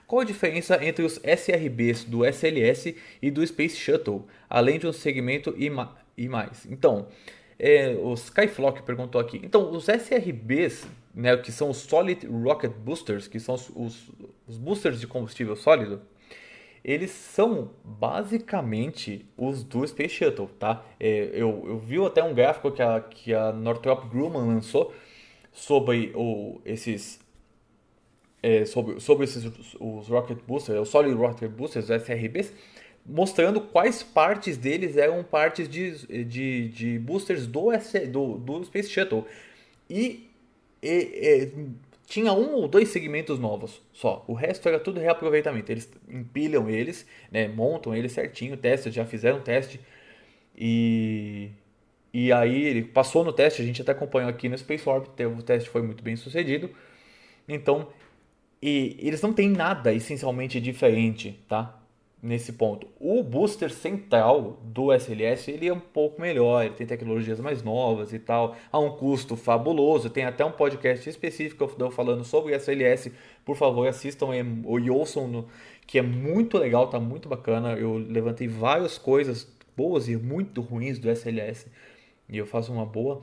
Qual 0.07 0.21
a 0.21 0.25
diferença 0.25 0.83
entre 0.85 1.05
os 1.05 1.21
SRBs 1.25 2.05
do 2.05 2.25
SLS 2.25 2.95
e 3.21 3.31
do 3.33 3.45
Space 3.45 3.77
Shuttle, 3.77 4.25
além 4.49 4.79
de 4.79 4.87
um 4.87 4.93
segmento 4.93 5.53
e, 5.59 5.69
ma 5.69 5.97
e 6.17 6.29
mais? 6.29 6.67
Então, 6.71 7.09
é, 7.59 7.97
o 8.01 8.15
Skyflock 8.15 8.83
perguntou 8.85 9.21
aqui. 9.21 9.41
Então, 9.43 9.73
os 9.73 9.89
SRBs, 9.89 10.87
né, 11.13 11.37
que 11.37 11.51
são 11.51 11.71
os 11.71 11.79
Solid 11.79 12.25
Rocket 12.29 12.71
Boosters, 12.71 13.27
que 13.27 13.41
são 13.41 13.57
os, 13.57 13.71
os, 13.75 14.11
os 14.47 14.57
boosters 14.57 15.01
de 15.01 15.09
combustível 15.09 15.57
sólido, 15.57 16.01
eles 16.85 17.11
são 17.11 17.71
basicamente 17.85 19.27
os 19.37 19.63
do 19.63 19.87
Space 19.87 20.15
Shuttle, 20.15 20.49
tá? 20.59 20.85
É, 20.99 21.31
eu, 21.33 21.63
eu 21.67 21.79
vi 21.79 22.05
até 22.05 22.23
um 22.23 22.35
gráfico 22.35 22.71
que 22.71 22.83
a, 22.83 23.01
que 23.01 23.35
a 23.35 23.53
Northrop 23.53 24.09
Grumman 24.09 24.47
lançou 24.47 24.95
sobre 25.53 26.13
o, 26.15 26.61
esses 26.65 27.21
é, 28.43 28.65
sobre, 28.65 28.99
sobre 29.01 29.25
esses 29.25 29.45
os 29.79 30.09
Rocket 30.09 30.39
Boosters, 30.47 30.81
os 30.81 30.89
Solid 30.89 31.15
Rocket 31.15 31.51
Boosters, 31.51 31.91
os 31.91 31.91
SRBs, 31.91 32.53
mostrando 33.05 33.61
quais 33.61 34.03
partes 34.03 34.57
deles 34.57 34.97
eram 34.97 35.23
partes 35.23 35.69
de, 35.69 36.25
de, 36.25 36.69
de 36.69 36.99
boosters 36.99 37.47
do, 37.47 37.71
do, 38.11 38.39
do 38.39 38.65
Space 38.65 38.89
Shuttle. 38.89 39.27
E, 39.89 40.31
e, 40.83 40.89
e 40.89 41.53
tinha 42.11 42.33
um 42.33 42.55
ou 42.55 42.67
dois 42.67 42.89
segmentos 42.89 43.39
novos 43.39 43.81
só. 43.93 44.25
O 44.27 44.35
resto 44.35 44.69
era 44.69 44.81
tudo 44.81 44.99
reaproveitamento. 44.99 45.71
Eles 45.71 45.89
empilham 46.09 46.69
eles, 46.69 47.07
né, 47.31 47.47
montam 47.47 47.95
eles 47.95 48.11
certinho, 48.11 48.57
testam, 48.57 48.91
já 48.91 49.07
fizeram 49.07 49.41
teste. 49.41 49.81
E, 50.57 51.51
e 52.13 52.33
aí 52.33 52.65
ele 52.65 52.83
passou 52.83 53.23
no 53.25 53.33
teste, 53.33 53.63
a 53.63 53.65
gente 53.65 53.81
até 53.81 53.93
acompanhou 53.93 54.29
aqui 54.29 54.49
no 54.49 54.59
Space 54.59 54.89
Orbit, 54.89 55.25
o 55.25 55.41
teste 55.41 55.71
foi 55.71 55.83
muito 55.83 56.03
bem 56.03 56.17
sucedido. 56.17 56.69
Então, 57.49 57.89
e 58.61 58.97
eles 58.99 59.23
não 59.23 59.33
têm 59.33 59.49
nada 59.49 59.95
essencialmente 59.95 60.61
diferente, 60.61 61.39
tá? 61.49 61.80
Nesse 62.23 62.53
ponto. 62.53 62.87
O 62.99 63.23
booster 63.23 63.71
central 63.71 64.61
do 64.63 64.93
SLS 64.93 65.51
ele 65.51 65.69
é 65.69 65.73
um 65.73 65.81
pouco 65.81 66.21
melhor, 66.21 66.65
ele 66.65 66.75
tem 66.75 66.87
tecnologias 66.87 67.41
mais 67.41 67.63
novas 67.63 68.13
e 68.13 68.19
tal, 68.19 68.57
a 68.71 68.79
um 68.79 68.97
custo 68.97 69.37
fabuloso. 69.37 70.11
Tem 70.11 70.25
até 70.25 70.45
um 70.45 70.53
podcast 70.53 71.09
específico 71.09 71.67
que 71.67 71.83
eu 71.83 71.91
falando 71.91 72.25
sobre 72.25 72.53
o 72.53 72.57
SLS. 72.57 73.11
Por 73.45 73.57
favor, 73.57 73.89
assistam 73.89 74.29
e 74.35 74.91
ouçam, 74.91 75.27
no, 75.27 75.49
que 75.87 75.99
é 75.99 76.03
muito 76.03 76.59
legal, 76.59 76.89
tá 76.89 77.01
muito 77.01 77.29
bacana. 77.29 77.73
Eu 77.73 77.95
levantei 77.97 78.47
várias 78.47 78.99
coisas 78.99 79.51
boas 79.77 80.09
e 80.09 80.17
muito 80.17 80.61
ruins 80.61 80.99
do 80.99 81.09
SLS 81.09 81.67
e 82.29 82.39
eu 82.39 82.47
faço 82.47 82.73
uma 82.73 82.87
boa 82.87 83.23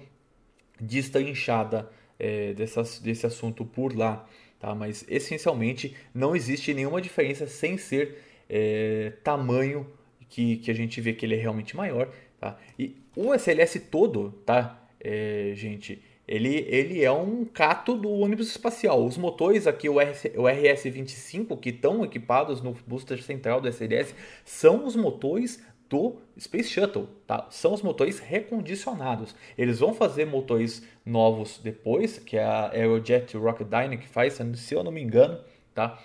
destrinchada 0.80 1.90
é, 2.20 2.54
desse 2.54 3.26
assunto 3.26 3.66
por 3.66 3.96
lá. 3.96 4.28
Tá? 4.60 4.74
Mas 4.74 5.06
essencialmente 5.08 5.96
não 6.14 6.36
existe 6.36 6.74
nenhuma 6.74 7.02
diferença 7.02 7.48
sem 7.48 7.78
ser 7.78 8.24
é, 8.50 9.14
tamanho 9.24 9.88
que, 10.30 10.58
que 10.58 10.72
a 10.72 10.74
gente 10.74 11.00
vê 11.02 11.14
que 11.14 11.26
ele 11.26 11.36
é 11.36 11.40
realmente 11.40 11.76
maior. 11.76 12.10
Tá? 12.40 12.58
E 12.78 12.96
o 13.16 13.34
SLS 13.34 13.80
todo, 13.92 14.32
tá, 14.46 14.88
é, 15.00 15.54
gente, 15.56 16.02
ele, 16.28 16.66
ele 16.68 17.04
é 17.04 17.12
um 17.12 17.46
cato 17.46 17.96
do 17.96 18.12
ônibus 18.12 18.50
espacial. 18.50 19.04
Os 19.06 19.18
motores 19.18 19.66
aqui, 19.66 19.88
o, 19.88 20.00
RS, 20.00 20.26
o 20.36 20.44
RS-25, 20.44 21.58
que 21.60 21.70
estão 21.70 22.04
equipados 22.04 22.62
no 22.62 22.76
booster 22.86 23.22
central 23.24 23.62
do 23.62 23.70
SLS, 23.70 24.14
são 24.44 24.86
os 24.86 24.96
motores 24.96 25.64
do 25.90 26.18
Space 26.38 26.70
Shuttle, 26.70 27.08
tá? 27.26 27.48
São 27.50 27.74
os 27.74 27.82
motores 27.82 28.20
recondicionados. 28.20 29.34
Eles 29.58 29.80
vão 29.80 29.94
fazer 29.94 30.26
motores 30.26 30.86
novos 31.06 31.60
depois, 31.64 32.20
que 32.20 32.36
é 32.36 32.44
a 32.44 32.72
Aerojet 32.72 33.38
Rocketdyne 33.38 33.98
que 33.98 34.08
faz, 34.08 34.38
se 34.56 34.76
eu 34.76 34.84
não 34.84 34.92
me 34.92 35.02
engano, 35.02 35.40
tá? 35.74 35.98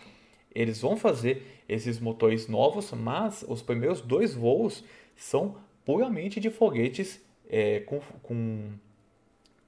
Eles 0.55 0.81
vão 0.81 0.97
fazer 0.97 1.62
esses 1.73 1.99
motores 1.99 2.49
novos, 2.49 2.93
mas 2.93 3.45
os 3.49 3.63
primeiros 3.63 4.01
dois 4.01 4.35
voos 4.35 4.85
são 5.17 5.57
puramente 5.85 6.41
de 6.41 6.51
foguetes 6.51 7.21
é, 7.49 7.81
com, 7.81 8.01
com, 8.23 8.71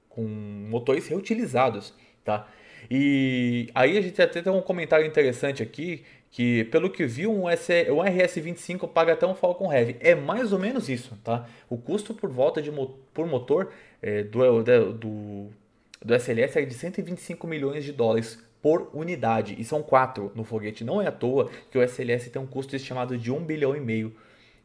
com 0.09 0.23
motores 0.23 1.07
reutilizados, 1.09 1.93
tá? 2.25 2.49
E 2.91 3.71
aí 3.75 3.97
a 3.97 4.01
gente 4.01 4.21
até 4.21 4.43
tem 4.43 4.53
um 4.53 4.61
comentário 4.61 5.07
interessante 5.07 5.63
aqui, 5.63 6.05
que 6.31 6.65
pelo 6.65 6.91
que 6.91 7.07
viu 7.07 7.33
um, 7.33 7.45
um 7.45 7.49
RS-25 7.49 8.89
paga 8.89 9.15
até 9.15 9.27
um 9.27 9.35
Falcon 9.35 9.73
Heavy. 9.73 9.97
É 10.01 10.15
mais 10.15 10.53
ou 10.53 10.59
menos 10.59 10.89
isso, 10.89 11.17
tá? 11.25 11.49
O 11.71 11.79
custo 11.79 12.13
por 12.13 12.31
volta 12.31 12.61
de 12.61 12.71
por 13.13 13.27
motor 13.27 13.73
é, 14.03 14.23
do, 14.23 14.63
do 14.93 15.51
do 16.05 16.15
SLS 16.15 16.59
é 16.59 16.65
de 16.67 16.75
125 16.75 17.47
milhões 17.47 17.83
de 17.83 17.93
dólares 17.93 18.39
por 18.65 18.89
unidade, 18.95 19.55
e 19.59 19.63
são 19.63 19.83
quatro 19.83 20.33
no 20.35 20.43
foguete. 20.43 20.85
Não 20.85 21.03
é 21.03 21.07
à 21.07 21.13
toa 21.13 21.51
que 21.71 21.77
o 21.77 21.83
SLS 21.83 22.31
tem 22.31 22.41
um 22.41 22.47
custo 22.47 22.75
estimado 22.75 23.19
de 23.19 23.31
1 23.31 23.45
bilhão 23.45 23.77
e 23.77 23.81
meio 23.81 24.17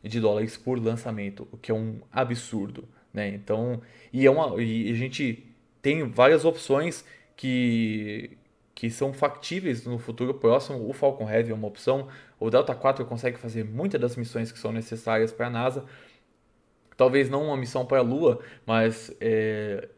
de 0.01 0.21
dólares 0.21 0.55
por 0.55 0.81
lançamento, 0.81 1.45
o 1.51 1.57
que 1.57 1.69
é 1.69 1.75
um 1.75 1.99
absurdo. 2.09 2.88
Né? 3.13 3.27
Então, 3.27 3.81
e, 4.13 4.25
é 4.25 4.31
uma, 4.31 4.55
e 4.63 4.89
a 4.89 4.95
gente 4.95 5.45
tem 5.81 6.07
várias 6.07 6.45
opções 6.45 7.03
que, 7.35 8.38
que 8.73 8.89
são 8.89 9.12
factíveis 9.12 9.85
no 9.85 9.99
futuro 9.99 10.33
próximo. 10.33 10.89
O 10.89 10.93
Falcon 10.93 11.29
Heavy 11.29 11.51
é 11.51 11.53
uma 11.53 11.67
opção, 11.67 12.07
o 12.39 12.49
Delta 12.49 12.73
4 12.73 13.03
consegue 13.03 13.38
fazer 13.38 13.65
muitas 13.65 13.99
das 13.99 14.15
missões 14.15 14.49
que 14.49 14.59
são 14.59 14.71
necessárias 14.71 15.33
para 15.33 15.47
a 15.47 15.49
NASA. 15.49 15.83
Talvez 16.95 17.29
não 17.29 17.47
uma 17.47 17.57
missão 17.57 17.85
para 17.85 17.97
a 17.97 18.01
Lua, 18.01 18.39
mas 18.65 19.13
é, 19.19 19.89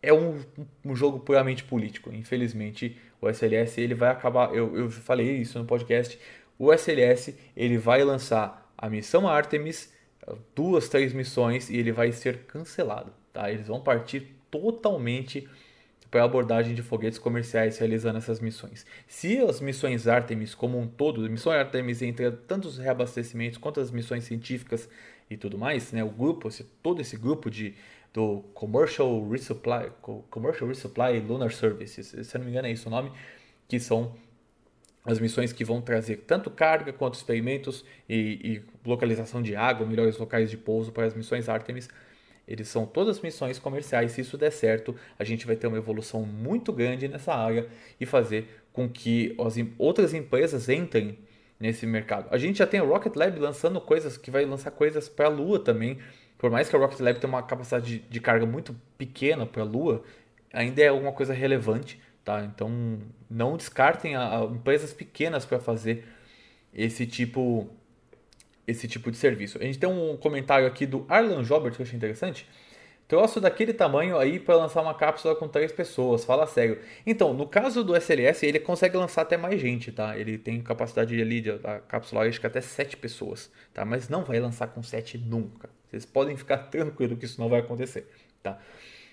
é 0.00 0.12
um, 0.12 0.40
um, 0.84 0.94
jogo 0.94 1.18
puramente 1.18 1.64
político. 1.64 2.12
Infelizmente, 2.12 2.96
o 3.20 3.28
SLS 3.28 3.80
ele 3.80 3.94
vai 3.94 4.10
acabar. 4.10 4.54
Eu, 4.54 4.76
eu 4.76 4.90
falei 4.90 5.38
isso 5.38 5.58
no 5.58 5.64
podcast. 5.64 6.18
O 6.58 6.72
SLS 6.72 7.34
ele 7.56 7.78
vai 7.78 8.02
lançar 8.02 8.72
a 8.76 8.88
missão 8.88 9.28
Artemis, 9.28 9.92
duas, 10.54 10.88
três 10.88 11.12
missões 11.12 11.70
e 11.70 11.76
ele 11.76 11.92
vai 11.92 12.12
ser 12.12 12.44
cancelado. 12.44 13.12
Tá? 13.32 13.50
Eles 13.50 13.66
vão 13.66 13.80
partir 13.80 14.34
totalmente 14.50 15.48
para 16.10 16.22
a 16.22 16.24
abordagem 16.24 16.74
de 16.74 16.82
foguetes 16.82 17.18
comerciais 17.18 17.78
realizando 17.78 18.18
essas 18.18 18.40
missões. 18.40 18.86
Se 19.06 19.38
as 19.38 19.60
missões 19.60 20.08
Artemis 20.08 20.54
como 20.54 20.78
um 20.78 20.86
todo, 20.86 21.24
a 21.24 21.28
missão 21.28 21.52
Artemis 21.52 22.00
entre 22.00 22.30
tanto 22.30 22.66
os 22.66 22.78
reabastecimentos 22.78 23.58
quanto 23.58 23.80
as 23.80 23.90
missões 23.90 24.24
científicas 24.24 24.88
e 25.30 25.36
tudo 25.36 25.58
mais, 25.58 25.92
né, 25.92 26.02
o 26.02 26.08
grupo, 26.08 26.48
esse, 26.48 26.64
todo 26.82 27.00
esse 27.00 27.16
grupo 27.16 27.50
de 27.50 27.74
do 28.12 28.40
Commercial 28.54 29.28
Resupply, 29.28 29.92
Commercial 30.30 30.66
Resupply 30.68 31.20
Lunar 31.20 31.52
Services, 31.52 32.06
se 32.26 32.38
não 32.38 32.44
me 32.44 32.50
engano 32.50 32.66
é 32.66 32.72
isso 32.72 32.88
o 32.88 32.90
nome, 32.90 33.12
que 33.68 33.78
são 33.78 34.14
as 35.04 35.20
missões 35.20 35.52
que 35.52 35.62
vão 35.62 35.82
trazer 35.82 36.24
tanto 36.26 36.50
carga 36.50 36.92
quanto 36.92 37.14
experimentos 37.14 37.84
e, 38.08 38.16
e 38.42 38.88
localização 38.88 39.42
de 39.42 39.54
água, 39.54 39.86
melhores 39.86 40.16
locais 40.16 40.50
de 40.50 40.56
pouso 40.56 40.90
para 40.90 41.04
as 41.04 41.14
missões 41.14 41.48
Artemis 41.48 41.88
eles 42.48 42.66
são 42.68 42.86
todas 42.86 43.20
missões 43.20 43.58
comerciais. 43.58 44.12
Se 44.12 44.22
isso 44.22 44.38
der 44.38 44.50
certo, 44.50 44.96
a 45.18 45.22
gente 45.22 45.46
vai 45.46 45.54
ter 45.54 45.66
uma 45.66 45.76
evolução 45.76 46.22
muito 46.22 46.72
grande 46.72 47.06
nessa 47.06 47.34
área 47.34 47.68
e 48.00 48.06
fazer 48.06 48.62
com 48.72 48.88
que 48.88 49.36
as 49.38 49.56
outras 49.76 50.14
empresas 50.14 50.68
entrem 50.70 51.18
nesse 51.58 51.86
mercado. 51.86 52.28
A 52.30 52.38
gente 52.38 52.58
já 52.58 52.66
tem 52.66 52.80
a 52.80 52.84
Rocket 52.84 53.14
Lab 53.16 53.38
lançando 53.38 53.80
coisas 53.80 54.16
que 54.16 54.30
vai 54.30 54.44
lançar 54.44 54.70
coisas 54.70 55.08
para 55.08 55.26
a 55.26 55.28
Lua 55.28 55.58
também. 55.58 55.98
Por 56.36 56.50
mais 56.50 56.68
que 56.68 56.76
a 56.76 56.78
Rocket 56.78 57.00
Lab 57.00 57.18
tenha 57.18 57.32
uma 57.32 57.42
capacidade 57.42 57.98
de, 57.98 58.08
de 58.08 58.20
carga 58.20 58.46
muito 58.46 58.74
pequena 58.96 59.44
para 59.44 59.62
a 59.62 59.64
Lua, 59.64 60.04
ainda 60.52 60.80
é 60.80 60.88
alguma 60.88 61.12
coisa 61.12 61.32
relevante, 61.32 62.00
tá? 62.24 62.44
Então 62.44 63.00
não 63.28 63.56
descartem 63.56 64.14
a, 64.14 64.40
a 64.40 64.44
empresas 64.44 64.92
pequenas 64.92 65.44
para 65.44 65.58
fazer 65.58 66.06
esse 66.72 67.06
tipo 67.06 67.68
esse 68.66 68.86
tipo 68.86 69.10
de 69.10 69.16
serviço. 69.16 69.56
A 69.58 69.64
gente 69.64 69.78
tem 69.78 69.88
um 69.88 70.14
comentário 70.18 70.66
aqui 70.66 70.84
do 70.84 71.06
Arlan 71.08 71.42
Jobert 71.42 71.74
que 71.74 71.80
eu 71.80 71.86
achei 71.86 71.96
interessante. 71.96 72.46
Troço 73.08 73.40
daquele 73.40 73.72
tamanho 73.72 74.18
aí 74.18 74.38
para 74.38 74.54
lançar 74.54 74.82
uma 74.82 74.92
cápsula 74.92 75.34
com 75.34 75.48
três 75.48 75.72
pessoas, 75.72 76.26
fala 76.26 76.46
sério. 76.46 76.78
Então, 77.06 77.32
no 77.32 77.48
caso 77.48 77.82
do 77.82 77.96
SLS, 77.96 78.44
ele 78.44 78.60
consegue 78.60 78.98
lançar 78.98 79.22
até 79.22 79.34
mais 79.38 79.58
gente, 79.58 79.90
tá? 79.90 80.18
Ele 80.18 80.36
tem 80.36 80.60
capacidade 80.60 81.18
ali 81.18 81.40
da 81.40 81.80
cápsula, 81.80 82.28
acho 82.28 82.38
que 82.38 82.46
até 82.46 82.60
sete 82.60 82.98
pessoas, 82.98 83.50
tá? 83.72 83.82
Mas 83.82 84.10
não 84.10 84.24
vai 84.24 84.38
lançar 84.38 84.66
com 84.68 84.82
sete 84.82 85.16
nunca. 85.16 85.70
Vocês 85.88 86.04
podem 86.04 86.36
ficar 86.36 86.58
tranquilos 86.68 87.18
que 87.18 87.24
isso 87.24 87.40
não 87.40 87.48
vai 87.48 87.60
acontecer, 87.60 88.06
tá? 88.42 88.58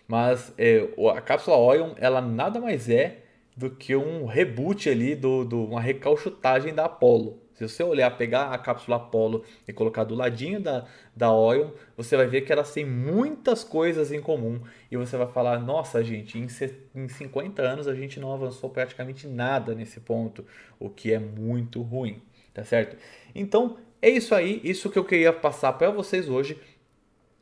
Mas 0.05 0.53
é, 0.57 0.89
a 1.15 1.21
cápsula 1.21 1.57
Orion, 1.57 1.93
ela 1.95 2.19
nada 2.19 2.59
mais 2.59 2.89
é 2.89 3.19
do 3.55 3.69
que 3.69 3.95
um 3.95 4.25
reboot 4.25 4.89
ali, 4.89 5.15
do, 5.15 5.45
do 5.45 5.63
uma 5.63 5.79
recalchutagem 5.79 6.73
da 6.73 6.83
Apollo, 6.83 7.39
se 7.55 7.67
você 7.67 7.81
olhar, 7.81 8.11
pegar 8.17 8.51
a 8.51 8.57
cápsula 8.57 8.97
Apollo 8.97 9.43
e 9.65 9.71
colocar 9.71 10.03
do 10.03 10.13
ladinho 10.13 10.59
da, 10.59 10.85
da 11.15 11.31
Orion, 11.31 11.71
você 11.95 12.17
vai 12.17 12.27
ver 12.27 12.41
que 12.41 12.51
elas 12.51 12.73
têm 12.73 12.85
muitas 12.85 13.63
coisas 13.63 14.11
em 14.11 14.21
comum. 14.21 14.61
E 14.91 14.97
você 14.97 15.15
vai 15.15 15.27
falar, 15.27 15.59
nossa 15.59 16.03
gente, 16.03 16.37
em, 16.37 16.47
em 16.93 17.07
50 17.07 17.61
anos 17.61 17.87
a 17.87 17.95
gente 17.95 18.19
não 18.19 18.33
avançou 18.33 18.69
praticamente 18.69 19.25
nada 19.25 19.73
nesse 19.73 20.01
ponto, 20.01 20.45
o 20.77 20.89
que 20.89 21.13
é 21.13 21.19
muito 21.19 21.81
ruim, 21.81 22.21
tá 22.53 22.63
certo? 22.65 22.97
Então, 23.33 23.77
é 24.01 24.09
isso 24.09 24.35
aí, 24.35 24.59
isso 24.61 24.89
que 24.89 24.99
eu 24.99 25.05
queria 25.05 25.31
passar 25.31 25.71
para 25.73 25.89
vocês 25.89 26.27
hoje. 26.27 26.59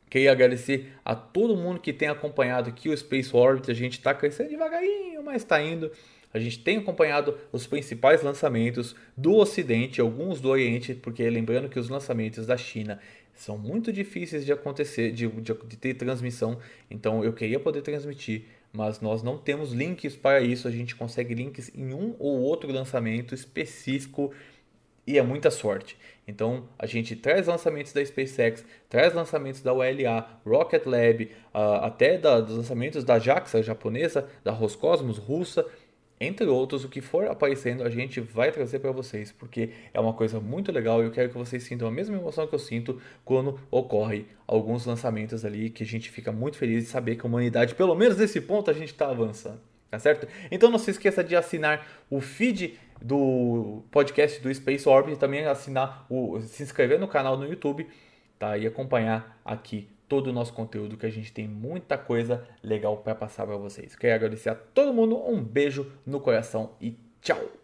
Queria 0.08 0.30
agradecer 0.30 0.92
a 1.04 1.16
todo 1.16 1.56
mundo 1.56 1.80
que 1.80 1.92
tem 1.92 2.06
acompanhado 2.06 2.70
aqui 2.70 2.88
o 2.88 2.96
Space 2.96 3.34
Orbit. 3.34 3.68
A 3.68 3.74
gente 3.74 3.94
está 3.98 4.14
crescendo 4.14 4.50
devagarinho, 4.50 5.24
mas 5.24 5.42
está 5.42 5.60
indo. 5.60 5.90
A 6.34 6.40
gente 6.40 6.58
tem 6.58 6.78
acompanhado 6.78 7.38
os 7.52 7.64
principais 7.64 8.20
lançamentos 8.20 8.96
do 9.16 9.36
Ocidente, 9.36 10.00
alguns 10.00 10.40
do 10.40 10.48
Oriente, 10.48 10.92
porque 10.92 11.30
lembrando 11.30 11.68
que 11.68 11.78
os 11.78 11.88
lançamentos 11.88 12.44
da 12.44 12.56
China 12.56 12.98
são 13.32 13.56
muito 13.56 13.92
difíceis 13.92 14.44
de 14.44 14.52
acontecer, 14.52 15.12
de, 15.12 15.28
de, 15.28 15.54
de 15.54 15.76
ter 15.76 15.94
transmissão. 15.94 16.58
Então 16.90 17.22
eu 17.22 17.32
queria 17.32 17.60
poder 17.60 17.82
transmitir, 17.82 18.46
mas 18.72 19.00
nós 19.00 19.22
não 19.22 19.38
temos 19.38 19.72
links 19.72 20.16
para 20.16 20.40
isso. 20.40 20.66
A 20.66 20.72
gente 20.72 20.96
consegue 20.96 21.34
links 21.34 21.70
em 21.72 21.94
um 21.94 22.16
ou 22.18 22.40
outro 22.40 22.72
lançamento 22.72 23.32
específico 23.32 24.32
e 25.06 25.18
é 25.18 25.22
muita 25.22 25.52
sorte. 25.52 25.96
Então 26.26 26.64
a 26.76 26.86
gente 26.86 27.14
traz 27.14 27.46
lançamentos 27.46 27.92
da 27.92 28.04
SpaceX, 28.04 28.64
traz 28.88 29.14
lançamentos 29.14 29.60
da 29.60 29.72
ULA, 29.72 30.40
Rocket 30.44 30.86
Lab, 30.86 31.24
uh, 31.54 31.84
até 31.84 32.18
da, 32.18 32.40
dos 32.40 32.56
lançamentos 32.56 33.04
da 33.04 33.20
JAXA 33.20 33.62
japonesa, 33.62 34.28
da 34.42 34.50
Roscosmos 34.50 35.18
russa 35.18 35.64
entre 36.24 36.46
outros, 36.46 36.84
o 36.84 36.88
que 36.88 37.00
for 37.00 37.26
aparecendo, 37.26 37.82
a 37.82 37.90
gente 37.90 38.20
vai 38.20 38.50
trazer 38.50 38.78
para 38.78 38.90
vocês, 38.90 39.30
porque 39.32 39.70
é 39.92 40.00
uma 40.00 40.12
coisa 40.12 40.40
muito 40.40 40.72
legal 40.72 41.02
e 41.02 41.06
eu 41.06 41.10
quero 41.10 41.28
que 41.28 41.36
vocês 41.36 41.62
sintam 41.62 41.86
a 41.86 41.90
mesma 41.90 42.16
emoção 42.16 42.46
que 42.46 42.54
eu 42.54 42.58
sinto 42.58 43.00
quando 43.24 43.60
ocorre 43.70 44.26
alguns 44.46 44.86
lançamentos 44.86 45.44
ali, 45.44 45.70
que 45.70 45.82
a 45.82 45.86
gente 45.86 46.10
fica 46.10 46.32
muito 46.32 46.56
feliz 46.56 46.84
de 46.84 46.90
saber 46.90 47.16
que 47.16 47.22
a 47.22 47.28
humanidade, 47.28 47.74
pelo 47.74 47.94
menos 47.94 48.16
nesse 48.16 48.40
ponto, 48.40 48.70
a 48.70 48.74
gente 48.74 48.92
está 48.92 49.08
avançando, 49.08 49.60
tá 49.90 49.98
certo? 49.98 50.26
Então 50.50 50.70
não 50.70 50.78
se 50.78 50.90
esqueça 50.90 51.22
de 51.22 51.36
assinar 51.36 51.86
o 52.10 52.20
feed 52.20 52.78
do 53.00 53.82
podcast 53.90 54.40
do 54.40 54.52
Space 54.54 54.88
Orbit, 54.88 55.18
também 55.18 55.44
assinar 55.44 56.06
o, 56.08 56.40
se 56.40 56.62
inscrever 56.62 56.98
no 56.98 57.08
canal 57.08 57.36
no 57.36 57.46
YouTube, 57.46 57.86
tá? 58.38 58.56
E 58.56 58.66
acompanhar 58.66 59.40
aqui 59.44 59.88
todo 60.08 60.28
o 60.28 60.32
nosso 60.32 60.52
conteúdo, 60.52 60.96
que 60.96 61.06
a 61.06 61.10
gente 61.10 61.32
tem 61.32 61.48
muita 61.48 61.96
coisa 61.96 62.46
legal 62.62 62.98
para 62.98 63.14
passar 63.14 63.46
para 63.46 63.56
vocês. 63.56 63.96
Quero 63.96 64.14
agradecer 64.14 64.50
a 64.50 64.54
todo 64.54 64.92
mundo, 64.92 65.16
um 65.16 65.42
beijo 65.42 65.90
no 66.06 66.20
coração 66.20 66.72
e 66.80 66.96
tchau! 67.20 67.63